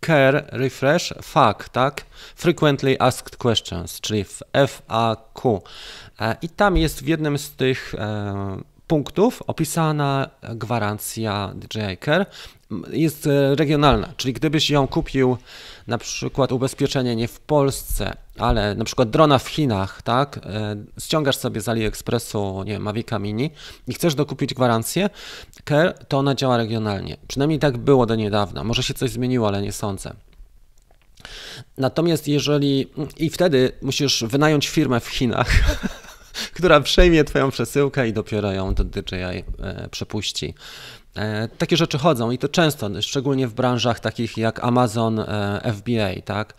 [0.00, 2.04] care refresh FAQ, tak?
[2.34, 5.62] Frequently Asked Questions, czyli FAQ.
[6.20, 12.26] E, I tam jest w jednym z tych e, punktów opisana gwarancja DJI Care.
[12.92, 15.36] Jest e, regionalna, czyli gdybyś ją kupił,
[15.86, 20.40] na przykład ubezpieczenie nie w Polsce, ale na przykład drona w Chinach, tak,
[21.00, 23.50] ściągasz sobie z AliExpressu, nie wiem, Mavica Mini
[23.88, 25.10] i chcesz dokupić gwarancję
[25.68, 27.16] Care, to ona działa regionalnie.
[27.28, 28.64] Przynajmniej tak było do niedawna.
[28.64, 30.14] Może się coś zmieniło, ale nie sądzę.
[31.78, 35.50] Natomiast jeżeli i wtedy musisz wynająć firmę w Chinach,
[36.56, 40.54] która przejmie Twoją przesyłkę i dopiero ją do DJI e, przepuści.
[41.16, 46.22] E, takie rzeczy chodzą i to często, szczególnie w branżach takich jak Amazon e, FBA,
[46.24, 46.54] tak?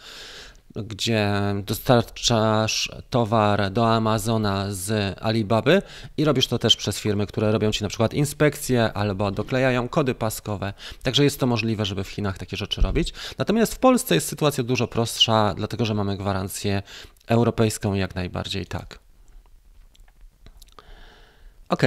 [0.76, 1.32] gdzie
[1.66, 5.82] dostarczasz towar do Amazona z Alibaby
[6.18, 10.16] i robisz to też przez firmy, które robią ci na przykład inspekcje albo doklejają kody
[10.16, 10.74] paskowe.
[11.04, 13.14] Także jest to możliwe, żeby w Chinach takie rzeczy robić.
[13.38, 16.84] Natomiast w Polsce jest sytuacja dużo prostsza, dlatego że mamy gwarancję
[17.28, 19.00] europejską jak najbardziej tak.
[21.70, 21.82] Ok.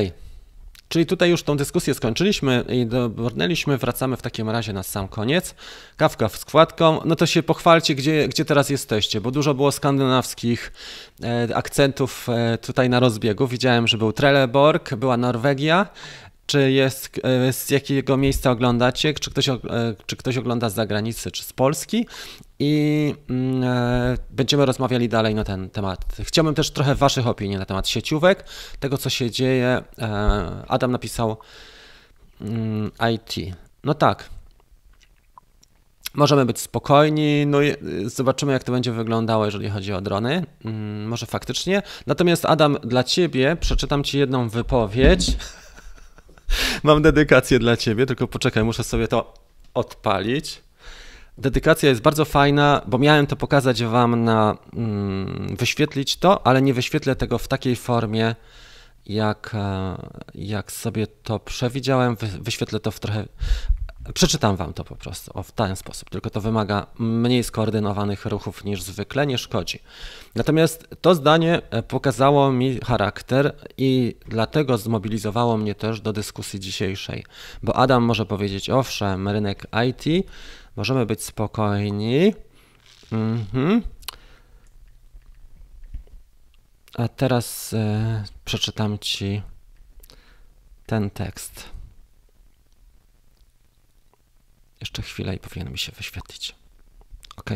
[0.95, 5.55] Czyli tutaj już tą dyskusję skończyliśmy i dobrnęliśmy, wracamy w takim razie na sam koniec.
[5.97, 10.73] Kawka z składką, no to się pochwalcie, gdzie, gdzie teraz jesteście, bo dużo było skandynawskich
[11.23, 13.47] e, akcentów e, tutaj na rozbiegu.
[13.47, 15.87] Widziałem, że był Trelleborg, była Norwegia,
[16.47, 19.49] czy jest, e, z jakiego miejsca oglądacie, czy ktoś,
[20.07, 22.07] czy ktoś ogląda z zagranicy, czy z Polski
[22.65, 26.17] i mm, e, będziemy rozmawiali dalej na ten temat.
[26.23, 28.45] Chciałbym też trochę Waszych opinii na temat sieciówek,
[28.81, 29.83] tego co się dzieje.
[30.69, 31.37] Adam napisał
[32.41, 33.57] mm, IT.
[33.85, 34.31] No tak.
[36.15, 37.75] Możemy być spokojni, no i
[38.05, 40.47] zobaczymy jak to będzie wyglądało, jeżeli chodzi o drony.
[40.65, 41.83] Mm, może faktycznie.
[42.07, 45.37] Natomiast Adam, dla Ciebie przeczytam Ci jedną wypowiedź.
[46.83, 49.35] Mam dedykację dla ciebie, tylko poczekaj, muszę sobie to
[49.75, 50.64] odpalić.
[51.39, 56.75] Dedykacja jest bardzo fajna, bo miałem to pokazać wam na mm, wyświetlić to, ale nie
[56.75, 58.35] wyświetlę tego w takiej formie,
[59.07, 59.97] jak, e,
[60.35, 62.17] jak sobie to przewidziałem.
[62.41, 63.25] Wyświetlę to w trochę
[64.15, 68.65] Przeczytam wam to po prostu o, w ten sposób, tylko to wymaga mniej skoordynowanych ruchów
[68.65, 69.79] niż zwykle, nie szkodzi.
[70.35, 77.25] Natomiast to zdanie e, pokazało mi charakter i dlatego zmobilizowało mnie też do dyskusji dzisiejszej,
[77.63, 80.27] bo Adam może powiedzieć, owszem, rynek IT,
[80.77, 82.35] możemy być spokojni.
[83.13, 83.83] Mhm.
[86.95, 89.43] A teraz e, przeczytam ci
[90.87, 91.71] ten tekst.
[94.81, 96.55] Jeszcze chwilę i powinien mi się wyświetlić.
[97.37, 97.51] OK.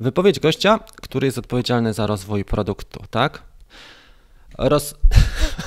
[0.00, 3.42] Wypowiedź gościa, który jest odpowiedzialny za rozwój produktu, tak?
[4.58, 4.94] Roz...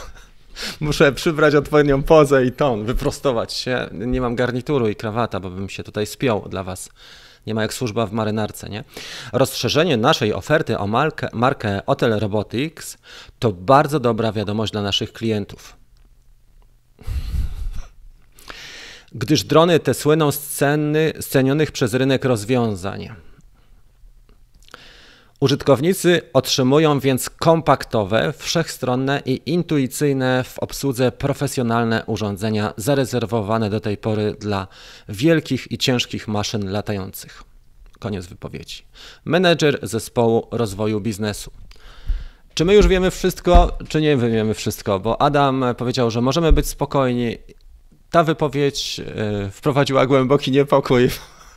[0.79, 3.89] Muszę przybrać odpowiednią pozę i ton, wyprostować się.
[3.91, 6.89] Nie mam garnituru i krawata, bo bym się tutaj spiął dla Was.
[7.47, 8.83] Nie ma jak służba w marynarce, nie?
[9.33, 12.97] Rozszerzenie naszej oferty o markę, markę Hotel Robotics
[13.39, 15.79] to bardzo dobra wiadomość dla naszych klientów
[19.11, 23.09] gdyż drony te słyną z ceny scenionych przez rynek rozwiązań.
[25.39, 34.35] Użytkownicy otrzymują więc kompaktowe, wszechstronne i intuicyjne w obsłudze profesjonalne urządzenia zarezerwowane do tej pory
[34.39, 34.67] dla
[35.09, 37.43] wielkich i ciężkich maszyn latających.
[37.99, 38.83] Koniec wypowiedzi.
[39.25, 41.51] Menedżer zespołu rozwoju biznesu.
[42.53, 44.99] Czy my już wiemy wszystko, czy nie wiemy wszystko?
[44.99, 47.37] Bo Adam powiedział, że możemy być spokojni
[48.11, 51.09] ta wypowiedź e, wprowadziła głęboki niepokój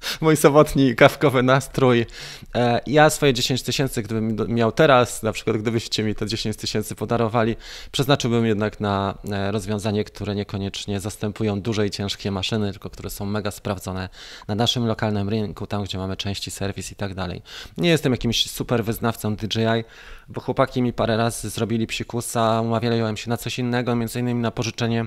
[0.20, 2.06] mój sobotni kawkowy nastrój.
[2.54, 6.94] E, ja swoje 10 tysięcy, gdybym miał teraz, na przykład gdybyście mi to 10 tysięcy
[6.94, 7.56] podarowali,
[7.92, 13.26] przeznaczyłbym jednak na e, rozwiązanie, które niekoniecznie zastępują duże i ciężkie maszyny, tylko które są
[13.26, 14.08] mega sprawdzone
[14.48, 17.42] na naszym lokalnym rynku, tam gdzie mamy części, serwis i tak dalej.
[17.78, 19.84] Nie jestem jakimś super wyznawcą DJI,
[20.28, 24.50] bo chłopaki mi parę razy zrobili psikusa, umawiałem się na coś innego, między innymi na
[24.50, 25.06] pożyczenie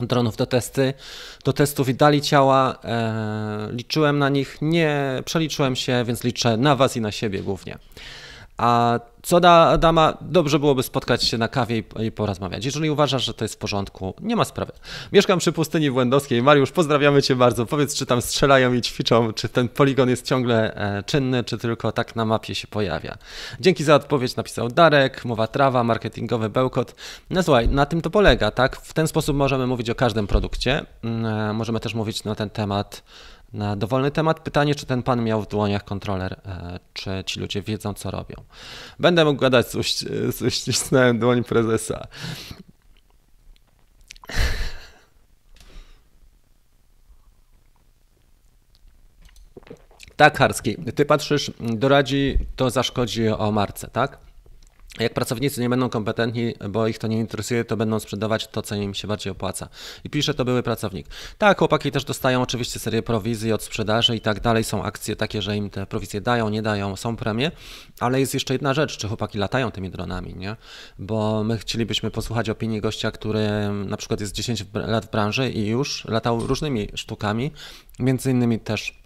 [0.00, 0.94] dronów do testy,
[1.44, 2.78] do testów i dali ciała.
[2.84, 7.78] E, liczyłem na nich, nie przeliczyłem się, więc liczę na Was i na siebie głównie.
[8.56, 12.64] A co da Adama, dobrze byłoby spotkać się na kawie i, i, porozmawiać.
[12.64, 14.72] Jeżeli uważasz, że to jest w porządku, nie ma sprawy.
[15.12, 16.42] Mieszkam przy pustyni Błędowskiej.
[16.42, 17.66] Mariusz, pozdrawiamy Cię bardzo.
[17.66, 21.92] Powiedz, czy tam strzelają i ćwiczą, czy ten poligon jest ciągle e, czynny, czy tylko
[21.92, 23.18] tak na mapie się pojawia.
[23.60, 26.94] Dzięki za odpowiedź, napisał Darek, mowa trawa, marketingowy bełkot.
[27.30, 28.76] No słuchaj, na tym to polega, tak?
[28.76, 30.84] W ten sposób możemy mówić o każdym produkcie.
[31.04, 33.02] Mm, e, możemy też mówić na ten temat
[33.52, 34.40] na dowolny temat.
[34.40, 38.36] Pytanie, czy ten pan miał w dłoniach kontroler, e, czy ci ludzie wiedzą, co robią.
[38.98, 39.76] Będę mógł gadać z,
[40.36, 42.06] z uścisnąłem dłoń prezesa.
[50.16, 54.18] Tak, Harski, ty patrzysz, doradzi, to zaszkodzi o marce, tak?
[55.00, 58.74] Jak pracownicy nie będą kompetentni, bo ich to nie interesuje, to będą sprzedawać to, co
[58.74, 59.68] im się bardziej opłaca.
[60.04, 61.06] I pisze to były pracownik.
[61.38, 64.64] Tak, chłopaki też dostają oczywiście serię prowizji od sprzedaży i tak dalej.
[64.64, 67.50] Są akcje takie, że im te prowizje dają, nie dają, są premie,
[68.00, 70.56] ale jest jeszcze jedna rzecz, czy chłopaki latają tymi dronami, nie?
[70.98, 73.48] Bo my chcielibyśmy posłuchać opinii gościa, który
[73.84, 77.50] na przykład jest 10 lat w branży i już latał różnymi sztukami,
[77.98, 79.01] między innymi też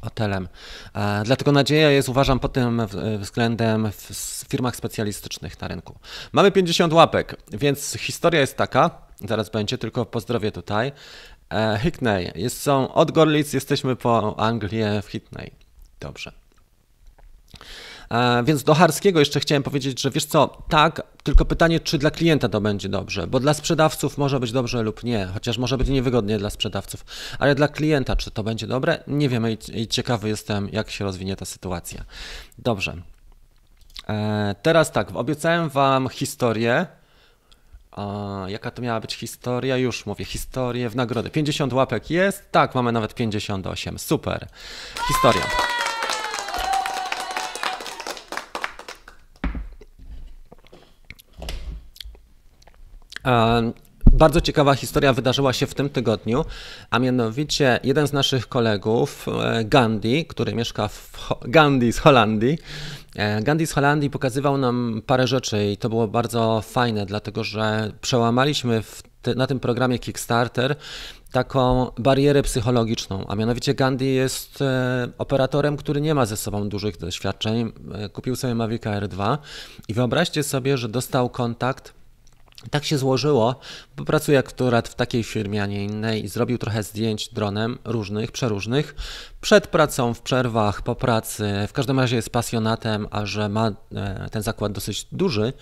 [0.00, 0.48] hotelem.
[0.94, 2.82] E, dlatego nadzieja jest, uważam, pod tym
[3.18, 5.98] względem w firmach specjalistycznych na rynku.
[6.32, 8.90] Mamy 50 łapek, więc historia jest taka,
[9.28, 10.92] zaraz będzie, tylko pozdrowie tutaj.
[11.52, 15.50] E, Hickney, jest, są od Gorlic, jesteśmy po Anglię w Hickney.
[16.00, 16.32] Dobrze.
[18.10, 22.10] E, więc do Harskiego jeszcze chciałem powiedzieć, że wiesz co, tak, tylko pytanie, czy dla
[22.10, 25.88] klienta to będzie dobrze, bo dla sprzedawców może być dobrze lub nie, chociaż może być
[25.88, 27.04] niewygodnie dla sprzedawców,
[27.38, 31.36] ale dla klienta, czy to będzie dobre, nie wiemy i ciekawy jestem, jak się rozwinie
[31.36, 32.04] ta sytuacja.
[32.58, 32.96] Dobrze.
[34.08, 36.86] E, teraz tak, obiecałem Wam historię.
[38.46, 39.76] jaka to miała być historia?
[39.76, 41.30] Już mówię, historię w nagrodę.
[41.30, 42.52] 50 łapek jest?
[42.52, 43.98] Tak, mamy nawet 58.
[43.98, 44.48] Super.
[45.08, 45.79] Historia.
[54.12, 56.44] Bardzo ciekawa historia wydarzyła się w tym tygodniu,
[56.90, 62.58] a mianowicie jeden z naszych kolegów, e, Gandhi, który mieszka w Ho Gandhi z Holandii,
[63.16, 67.92] e, Gandhi z Holandii pokazywał nam parę rzeczy i to było bardzo fajne, dlatego że
[68.00, 68.82] przełamaliśmy
[69.22, 70.76] te, na tym programie Kickstarter
[71.32, 76.96] taką barierę psychologiczną, a mianowicie Gandhi jest e, operatorem, który nie ma ze sobą dużych
[76.96, 77.72] doświadczeń.
[78.12, 79.38] Kupił sobie Mavic R2
[79.88, 81.99] i wyobraźcie sobie, że dostał kontakt
[82.70, 83.60] tak się złożyło,
[83.96, 88.32] bo pracuje akurat w takiej firmie, a nie innej i zrobił trochę zdjęć dronem różnych,
[88.32, 88.94] przeróżnych.
[89.40, 94.28] Przed pracą, w przerwach, po pracy, w każdym razie jest pasjonatem, a że ma e,
[94.30, 95.52] ten zakład dosyć duży,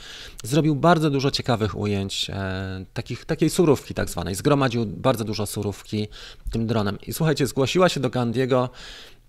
[0.44, 4.34] zrobił bardzo dużo ciekawych ujęć, e, takich, takiej surówki tak zwanej.
[4.34, 6.08] Zgromadził bardzo dużo surówki
[6.50, 6.98] tym dronem.
[7.06, 8.70] I słuchajcie, zgłosiła się do Gandiego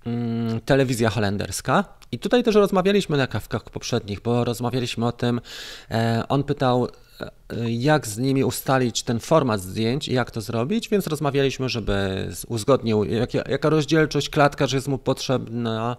[0.06, 1.84] mm, telewizja holenderska.
[2.12, 5.42] I tutaj też rozmawialiśmy na kawkach poprzednich, bo rozmawialiśmy o tym,
[5.92, 6.88] e, on pytał,
[7.68, 13.04] jak z nimi ustalić ten format zdjęć i jak to zrobić, więc rozmawialiśmy, żeby uzgodnił,
[13.04, 15.98] jak, jaka rozdzielczość, klatka, że jest mu potrzebna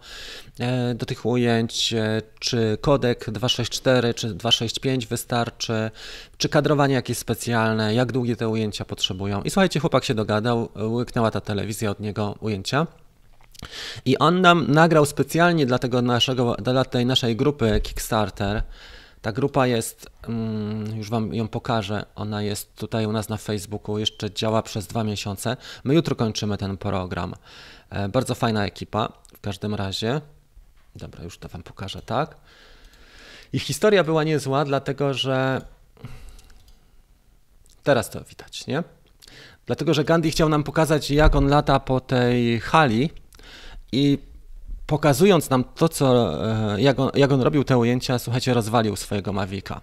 [0.61, 5.91] e, do tych ujęć, e, czy kodek 264 czy 265 wystarczy,
[6.37, 9.43] czy kadrowanie jakieś specjalne, jak długie te ujęcia potrzebują.
[9.43, 12.87] I słuchajcie, chłopak się dogadał, łyknęła ta telewizja od niego ujęcia.
[14.05, 18.63] I on nam nagrał specjalnie dla, tego naszego, dla tej naszej grupy Kickstarter,
[19.23, 23.99] ta grupa jest, mm, już Wam ją pokażę, ona jest tutaj u nas na Facebooku,
[23.99, 25.57] jeszcze działa przez dwa miesiące.
[25.85, 27.35] My jutro kończymy ten program.
[27.91, 30.21] E, bardzo fajna ekipa, w każdym razie.
[30.97, 32.37] Dobra, już to Wam pokażę, tak?
[33.53, 35.63] I historia była niezła, dlatego że
[37.83, 38.83] teraz to widać, nie?
[39.67, 43.11] Dlatego, że Gandhi chciał nam pokazać, jak on lata po tej hali
[43.93, 44.19] i
[44.91, 46.07] pokazując nam to, co,
[46.75, 49.81] e, jak on, jak on robił te ujęcia, słuchajcie, rozwalił swojego Mavica.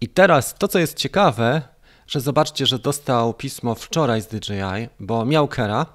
[0.00, 1.62] I teraz to, co jest ciekawe,
[2.06, 5.86] że zobaczcie, że dostał pismo wczoraj z DJI, bo miał Kera,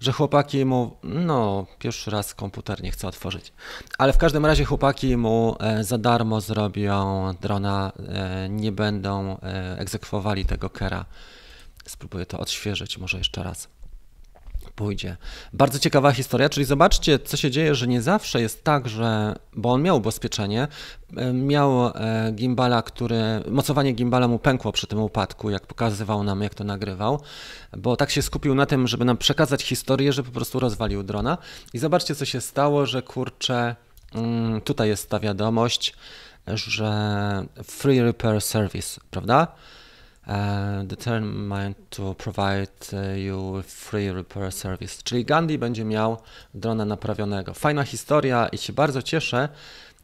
[0.00, 3.52] że chłopaki mu, no, pierwszy raz komputer nie chce otworzyć,
[3.98, 9.36] ale w każdym razie chłopaki mu e, za darmo zrobią drona, e, nie będą
[9.78, 11.04] egzekwowali tego Kera.
[11.86, 13.68] Spróbuję to odświeżyć może jeszcze raz
[14.70, 15.16] pójdzie.
[15.52, 19.72] Bardzo ciekawa historia, czyli zobaczcie, co się dzieje, że nie zawsze jest tak, że, bo
[19.72, 20.68] on miał ubezpieczenie,
[21.16, 26.42] e, miał e, gimbala, który, mocowanie gimbala mu pękło przy tym upadku, jak pokazywał nam,
[26.42, 27.20] jak to nagrywał,
[27.76, 31.38] bo tak się skupił na tym, żeby nam przekazać historię, że po prostu rozwalił drona.
[31.72, 33.76] I zobaczcie, co się stało, że kurczę,
[34.14, 35.94] mm, tutaj jest ta wiadomość,
[36.46, 39.48] że free repair service, prawda?
[40.84, 45.02] Determined to provide uh, you free repair service.
[45.04, 46.16] Czyli Gandhi będzie miał
[46.54, 47.54] drona naprawionego.
[47.54, 49.48] Fajna historia i się bardzo cieszę,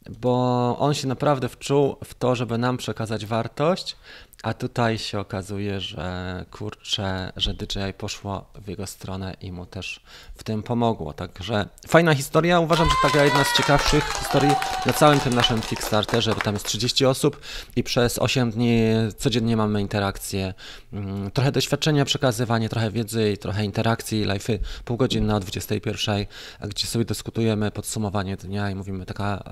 [0.09, 3.95] bo on się naprawdę wczuł w to, żeby nam przekazać wartość,
[4.43, 10.01] a tutaj się okazuje, że kurczę, że DJI poszło w jego stronę i mu też
[10.35, 11.13] w tym pomogło.
[11.13, 12.59] Także fajna historia.
[12.59, 14.51] Uważam, że taka jedna z ciekawszych historii
[14.85, 17.41] na całym tym naszym Kickstarterze, bo tam jest 30 osób
[17.75, 18.81] i przez 8 dni
[19.17, 20.53] codziennie mamy interakcje.
[20.93, 26.25] Mm, trochę doświadczenia, przekazywanie, trochę wiedzy i trochę interakcji, live'y pół godziny o 21,
[26.61, 29.43] gdzie sobie dyskutujemy podsumowanie dnia i mówimy taka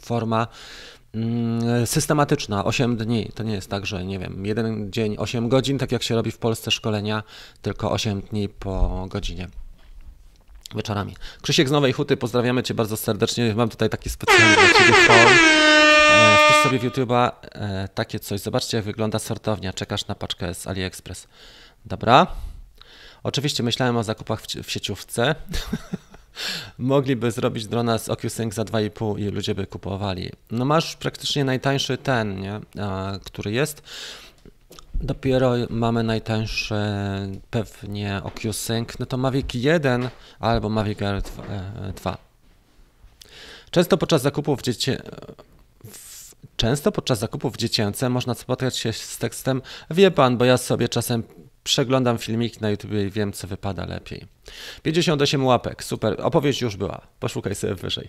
[0.00, 0.46] forma
[1.84, 3.30] systematyczna, 8 dni.
[3.34, 6.30] To nie jest tak, że nie wiem, jeden dzień, 8 godzin, tak jak się robi
[6.30, 7.22] w Polsce szkolenia,
[7.62, 9.48] tylko 8 dni po godzinie.
[10.74, 11.16] wieczorami.
[11.42, 13.54] Krzysiek z Nowej Huty, pozdrawiamy Cię bardzo serdecznie.
[13.54, 15.32] Mam tutaj taki specjalny dla Ciebie haul.
[16.10, 18.40] E, wpisz sobie w YouTube'a e, takie coś.
[18.40, 19.72] Zobaczcie, jak wygląda sortownia.
[19.72, 21.28] Czekasz na paczkę z AliExpress.
[21.84, 22.26] Dobra.
[23.22, 25.34] Oczywiście myślałem o zakupach w, w sieciówce.
[26.78, 30.30] Mogliby zrobić drona z OcuSync za 2,5 i ludzie by kupowali.
[30.50, 32.60] No masz praktycznie najtańszy ten, nie?
[32.82, 33.82] A, który jest.
[34.94, 36.74] Dopiero mamy najtańszy
[37.50, 40.08] pewnie OcuSync, no to Mavic 1
[40.40, 41.22] albo Mavic Air
[41.96, 42.18] 2.
[43.70, 45.02] Często podczas zakupów dziecię...
[46.56, 51.22] Często podczas zakupów dziecięce można spotkać się z tekstem Wie pan, bo ja sobie czasem
[51.70, 54.26] przeglądam filmiki na YouTube i wiem, co wypada lepiej.
[54.82, 56.16] 58 łapek, super.
[56.22, 57.00] Opowieść już była.
[57.20, 58.08] Poszukaj sobie wyżej.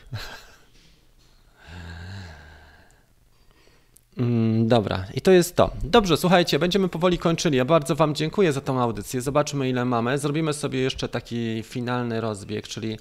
[4.17, 5.71] Mm, dobra, i to jest to.
[5.83, 7.57] Dobrze, słuchajcie, będziemy powoli kończyli.
[7.57, 9.21] Ja bardzo Wam dziękuję za tą audycję.
[9.21, 10.17] Zobaczymy, ile mamy.
[10.17, 12.97] Zrobimy sobie jeszcze taki finalny rozbieg, czyli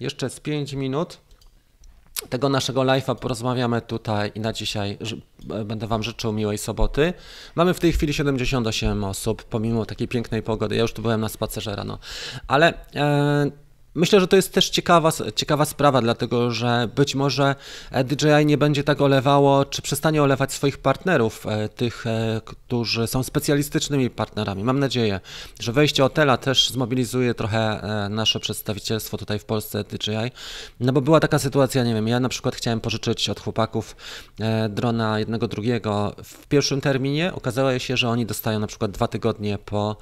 [0.00, 1.18] jeszcze z 5 minut
[2.28, 4.98] tego naszego live'a porozmawiamy tutaj i na dzisiaj
[5.64, 7.12] będę Wam życzył miłej soboty.
[7.54, 10.76] Mamy w tej chwili 78 osób, pomimo takiej pięknej pogody.
[10.76, 11.98] Ja już tu byłem na spacerze rano,
[12.48, 13.50] ale e,
[13.94, 17.54] Myślę, że to jest też ciekawa, ciekawa sprawa, dlatego że być może
[17.90, 23.06] e, DJI nie będzie tak olewało, czy przestanie olewać swoich partnerów, e, tych, e, którzy
[23.06, 24.64] są specjalistycznymi partnerami.
[24.64, 25.20] Mam nadzieję,
[25.60, 27.80] że wejście Otela też zmobilizuje trochę
[28.10, 30.30] nasze przedstawicielstwo tutaj w Polsce DJI,
[30.80, 33.96] no bo była taka sytuacja, nie wiem, ja na przykład chciałem pożyczyć od chłopaków
[34.70, 39.58] drona jednego, drugiego w pierwszym terminie, okazało się, że oni dostają na przykład dwa tygodnie
[39.58, 39.96] po,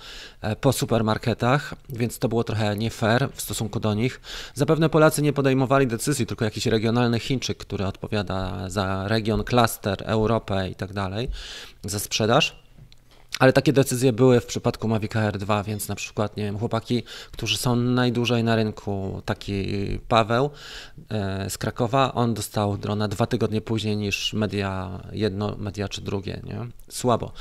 [0.61, 4.21] po supermarketach, więc to było trochę nie fair w stosunku do nich.
[4.55, 10.69] Zapewne Polacy nie podejmowali decyzji, tylko jakiś regionalny Chińczyk, który odpowiada za region, klaster, Europę
[10.71, 11.29] i tak dalej,
[11.85, 12.62] za sprzedaż.
[13.43, 17.03] Ale takie decyzje były w przypadku Mavic Air 2, więc na przykład, nie wiem, chłopaki,
[17.31, 19.65] którzy są najdłużej na rynku, taki
[20.09, 20.51] Paweł
[21.11, 26.41] e, z Krakowa, on dostał drona dwa tygodnie później niż media jedno, media czy drugie,
[26.45, 26.67] nie?
[26.89, 27.33] Słabo.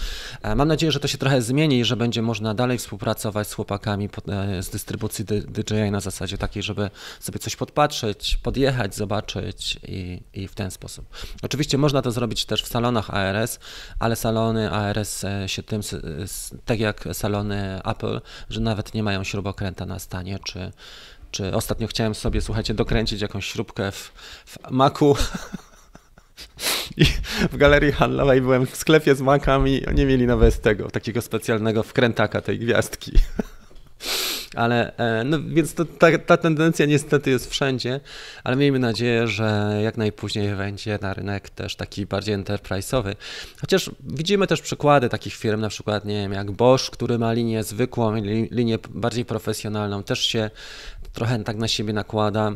[0.41, 3.53] E, mam nadzieję, że to się trochę zmieni i że będzie można dalej współpracować z
[3.53, 6.89] chłopakami e, z dystrybucji DJI na zasadzie takiej, żeby
[7.19, 11.05] sobie coś podpatrzeć, podjechać, zobaczyć i, i w ten sposób.
[11.41, 13.59] Oczywiście można to zrobić też w salonach ARS,
[13.99, 15.83] ale salony ARS się tym
[16.65, 20.71] tak jak salony Apple, że nawet nie mają śrubokręta na stanie, czy,
[21.31, 24.11] czy ostatnio chciałem sobie, słuchajcie, dokręcić jakąś śrubkę w,
[24.45, 25.15] w Macu
[26.97, 27.05] i
[27.51, 32.41] w galerii handlowej byłem w sklepie z makami, nie mieli nawet tego, takiego specjalnego wkrętaka
[32.41, 33.11] tej gwiazdki.
[34.55, 37.99] Ale, e, no więc to, ta, ta tendencja niestety jest wszędzie,
[38.43, 43.15] ale miejmy nadzieję, że jak najpóźniej wejdzie na rynek też taki bardziej enterprise'owy.
[43.61, 47.63] Chociaż widzimy też przykłady takich firm, na przykład nie wiem, jak Bosch, który ma linię
[47.63, 48.15] zwykłą,
[48.51, 50.49] linię bardziej profesjonalną, też się
[51.13, 52.51] trochę tak na siebie nakłada.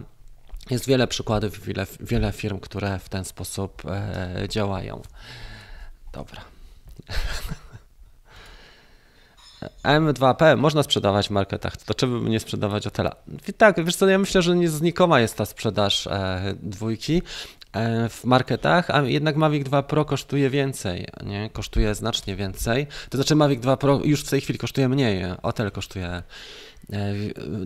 [0.70, 5.02] Jest wiele przykładów, wiele, wiele firm, które w ten sposób e, działają.
[6.14, 6.42] Dobra.
[9.84, 13.16] M2P można sprzedawać w marketach, to czemu nie sprzedawać Otela?
[13.58, 17.22] Tak, wiesz co, ja myślę, że nie znikoma jest ta sprzedaż e, dwójki
[17.74, 21.50] e, w marketach, a jednak Mavic 2 Pro kosztuje więcej, nie?
[21.50, 22.88] Kosztuje znacznie więcej.
[23.10, 26.24] To znaczy Mavic 2 Pro już w tej chwili kosztuje mniej, Otel kosztuje e,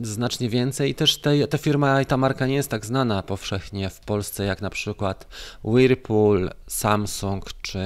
[0.01, 3.89] znacznie więcej i też te, ta firma i ta marka nie jest tak znana powszechnie
[3.89, 5.27] w Polsce jak na przykład
[5.63, 7.79] Whirlpool, Samsung czy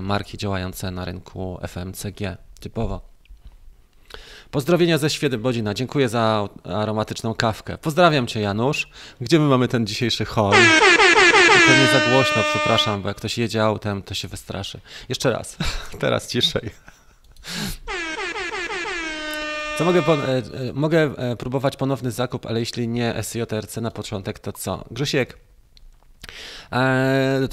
[0.00, 3.09] marki działające na rynku FMCG typowo.
[4.50, 5.74] Pozdrowienia ze Świebodzina.
[5.74, 7.78] Dziękuję za aromatyczną kawkę.
[7.78, 8.88] Pozdrawiam Cię, Janusz.
[9.20, 10.52] Gdzie my mamy ten dzisiejszy hol?
[11.66, 14.80] To nie za głośno, przepraszam, bo jak ktoś jedzie autem, to się wystraszy.
[15.08, 15.56] Jeszcze raz.
[16.00, 16.70] Teraz ciszej.
[19.78, 20.42] Co mogę, e, e,
[20.72, 24.84] mogę e, próbować ponowny zakup, ale jeśli nie SJRC na początek, to co?
[24.90, 25.38] Grzesiek,
[26.72, 27.48] e,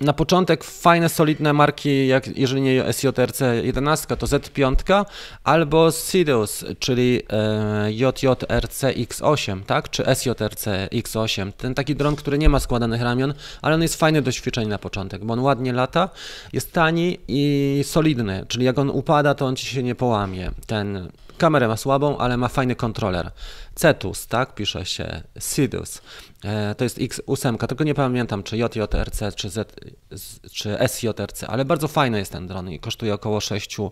[0.00, 5.04] na początek fajne, solidne marki, jak jeżeli nie SJRC 11, to Z5
[5.44, 9.90] albo Sidus, czyli e, JJRC X8, tak?
[9.90, 11.52] Czy SJRC X8.
[11.52, 14.78] Ten taki dron, który nie ma składanych ramion, ale on jest fajny do ćwiczeń na
[14.78, 16.08] początek, bo on ładnie lata,
[16.52, 20.50] jest tani i solidny, czyli jak on upada, to on ci się nie połamie.
[20.66, 23.30] Ten kamerę ma słabą, ale ma fajny kontroler.
[23.74, 24.54] Cetus, tak?
[24.54, 26.02] Pisze się Sidus.
[26.44, 29.76] E, to jest X8, tylko nie pamiętam czy JJRC czy, Z,
[30.52, 33.90] czy SJRC, ale bardzo fajny jest ten dron i kosztuje około 6-700.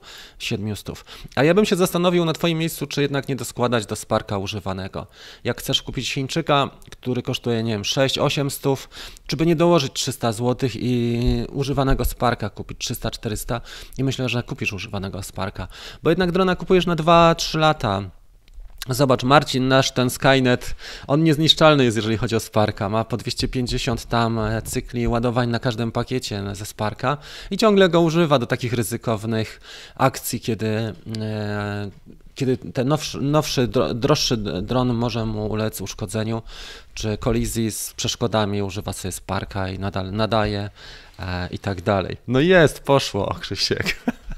[1.36, 5.06] A ja bym się zastanowił na Twoim miejscu, czy jednak nie doskładać do Sparka używanego.
[5.44, 8.88] Jak chcesz kupić Chińczyka, który kosztuje, nie wiem, 6-800,
[9.26, 13.60] czy by nie dołożyć 300 zł i używanego Sparka kupić 300-400
[13.98, 15.68] i myślę, że kupisz używanego Sparka,
[16.02, 18.17] bo jednak drona kupujesz na 2-3 lata
[18.88, 20.74] Zobacz, Marcin, nasz ten Skynet,
[21.06, 22.88] on niezniszczalny jest, jeżeli chodzi o Sparka.
[22.88, 27.16] Ma po 250 tam e, cykli ładowań na każdym pakiecie ze Sparka
[27.50, 29.60] i ciągle go używa do takich ryzykownych
[29.96, 31.90] akcji, kiedy, e,
[32.34, 36.42] kiedy ten nowszy, nowszy, droższy dron może mu ulec uszkodzeniu
[36.94, 40.70] czy kolizji z przeszkodami, używa sobie Sparka i nadal nadaje
[41.18, 42.16] e, i tak dalej.
[42.28, 43.96] No jest, poszło, Krzysiek.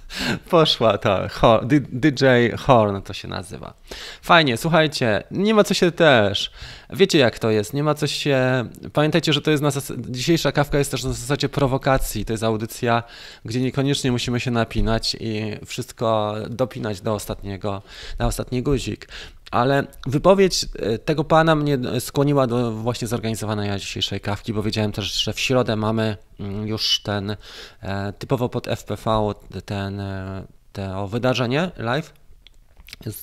[0.51, 1.29] Poszła ta
[1.69, 2.25] DJ
[2.59, 3.75] Horn to się nazywa.
[4.23, 6.51] Fajnie, słuchajcie, nie ma co się też.
[6.91, 8.69] Wiecie jak to jest, nie ma co się.
[8.93, 9.93] Pamiętajcie, że to jest na zas...
[9.99, 12.25] dzisiejsza kawka jest też na zasadzie prowokacji.
[12.25, 13.03] To jest audycja,
[13.45, 17.83] gdzie niekoniecznie musimy się napinać i wszystko dopinać do ostatniego,
[18.19, 19.09] na ostatni guzik.
[19.51, 25.13] Ale wypowiedź e, tego pana mnie skłoniła do właśnie zorganizowania dzisiejszej kawki, bo wiedziałem też,
[25.25, 27.37] że w środę mamy mm, już ten
[27.81, 29.35] e, typowo pod FPV
[29.65, 32.13] ten, e, to wydarzenie live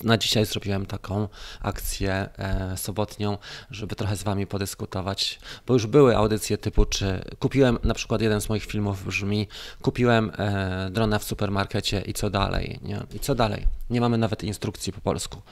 [0.04, 1.28] na dzisiaj zrobiłem taką
[1.60, 3.38] akcję e, sobotnią,
[3.70, 8.40] żeby trochę z Wami podyskutować, bo już były audycje typu, czy kupiłem, na przykład jeden
[8.40, 9.48] z moich filmów brzmi,
[9.82, 13.00] kupiłem e, drona w supermarkecie i co dalej, nie?
[13.14, 13.77] I co dalej?
[13.90, 15.42] Nie mamy nawet instrukcji po polsku.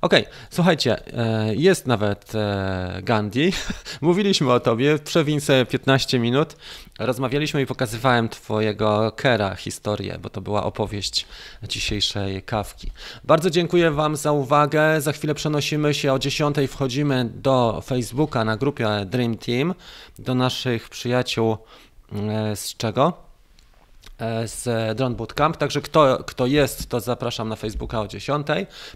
[0.00, 0.14] Ok,
[0.50, 3.52] słuchajcie, e, jest nawet e, Gandhi,
[4.00, 6.56] mówiliśmy o Tobie, przewin sobie 15 minut,
[6.98, 11.26] rozmawialiśmy i pokazywałem Twojego Kera historię, bo to była opowieść
[11.62, 12.90] dzisiejszej kawki.
[13.24, 15.00] Bardzo dziękuję dziękuję Wam za uwagę.
[15.00, 16.56] Za chwilę przenosimy się o 10.
[16.68, 19.74] Wchodzimy do Facebooka na grupie Dream Team,
[20.18, 21.56] do naszych przyjaciół
[22.12, 23.25] e, z czego?
[24.18, 28.46] E, z Drone Bootcamp, także kto, kto jest, to zapraszam na Facebooka o 10.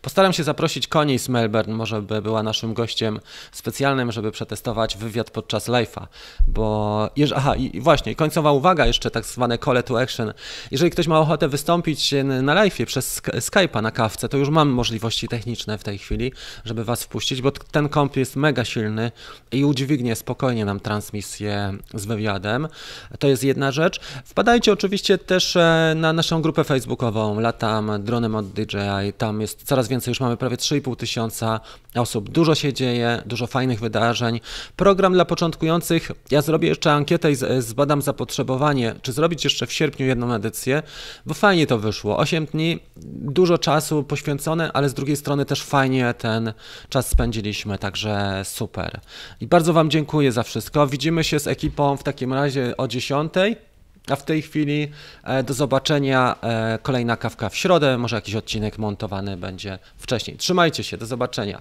[0.02, 3.20] Postaram się zaprosić Koni z Melbourne, może by była naszym gościem
[3.52, 6.06] specjalnym, żeby przetestować wywiad podczas live'a,
[6.48, 10.32] bo, aha i właśnie, końcowa uwaga, jeszcze tak zwane call to action.
[10.70, 15.28] Jeżeli ktoś ma ochotę wystąpić na live'ie przez Skype'a na kawce, to już mam możliwości
[15.28, 16.32] techniczne w tej chwili,
[16.64, 19.12] żeby Was wpuścić, bo ten komp jest mega silny
[19.52, 22.68] i udźwignie spokojnie nam transmisję z wywiadem.
[23.18, 24.00] To jest jedna rzecz.
[24.24, 29.12] Wpadajcie oczywiście Oczywiście też e, na naszą grupę facebookową Latam Dronem od DJI.
[29.18, 31.60] Tam jest coraz więcej, już mamy prawie 3,5 tysiąca
[31.94, 32.30] osób.
[32.30, 34.40] Dużo się dzieje, dużo fajnych wydarzeń.
[34.76, 36.10] Program dla początkujących.
[36.30, 40.82] Ja zrobię jeszcze ankietę i zbadam zapotrzebowanie, czy zrobić jeszcze w sierpniu jedną edycję,
[41.26, 42.18] bo fajnie to wyszło.
[42.18, 46.52] 8 dni, dużo czasu poświęcone, ale z drugiej strony też fajnie ten
[46.88, 49.00] czas spędziliśmy, także super.
[49.40, 50.86] I bardzo Wam dziękuję za wszystko.
[50.86, 53.32] Widzimy się z ekipą w takim razie o 10.
[54.10, 54.88] A w tej chwili
[55.24, 56.36] e, do zobaczenia.
[56.42, 57.98] E, kolejna kawka w środę.
[57.98, 60.36] Może jakiś odcinek montowany będzie wcześniej.
[60.36, 61.60] Trzymajcie się, do zobaczenia.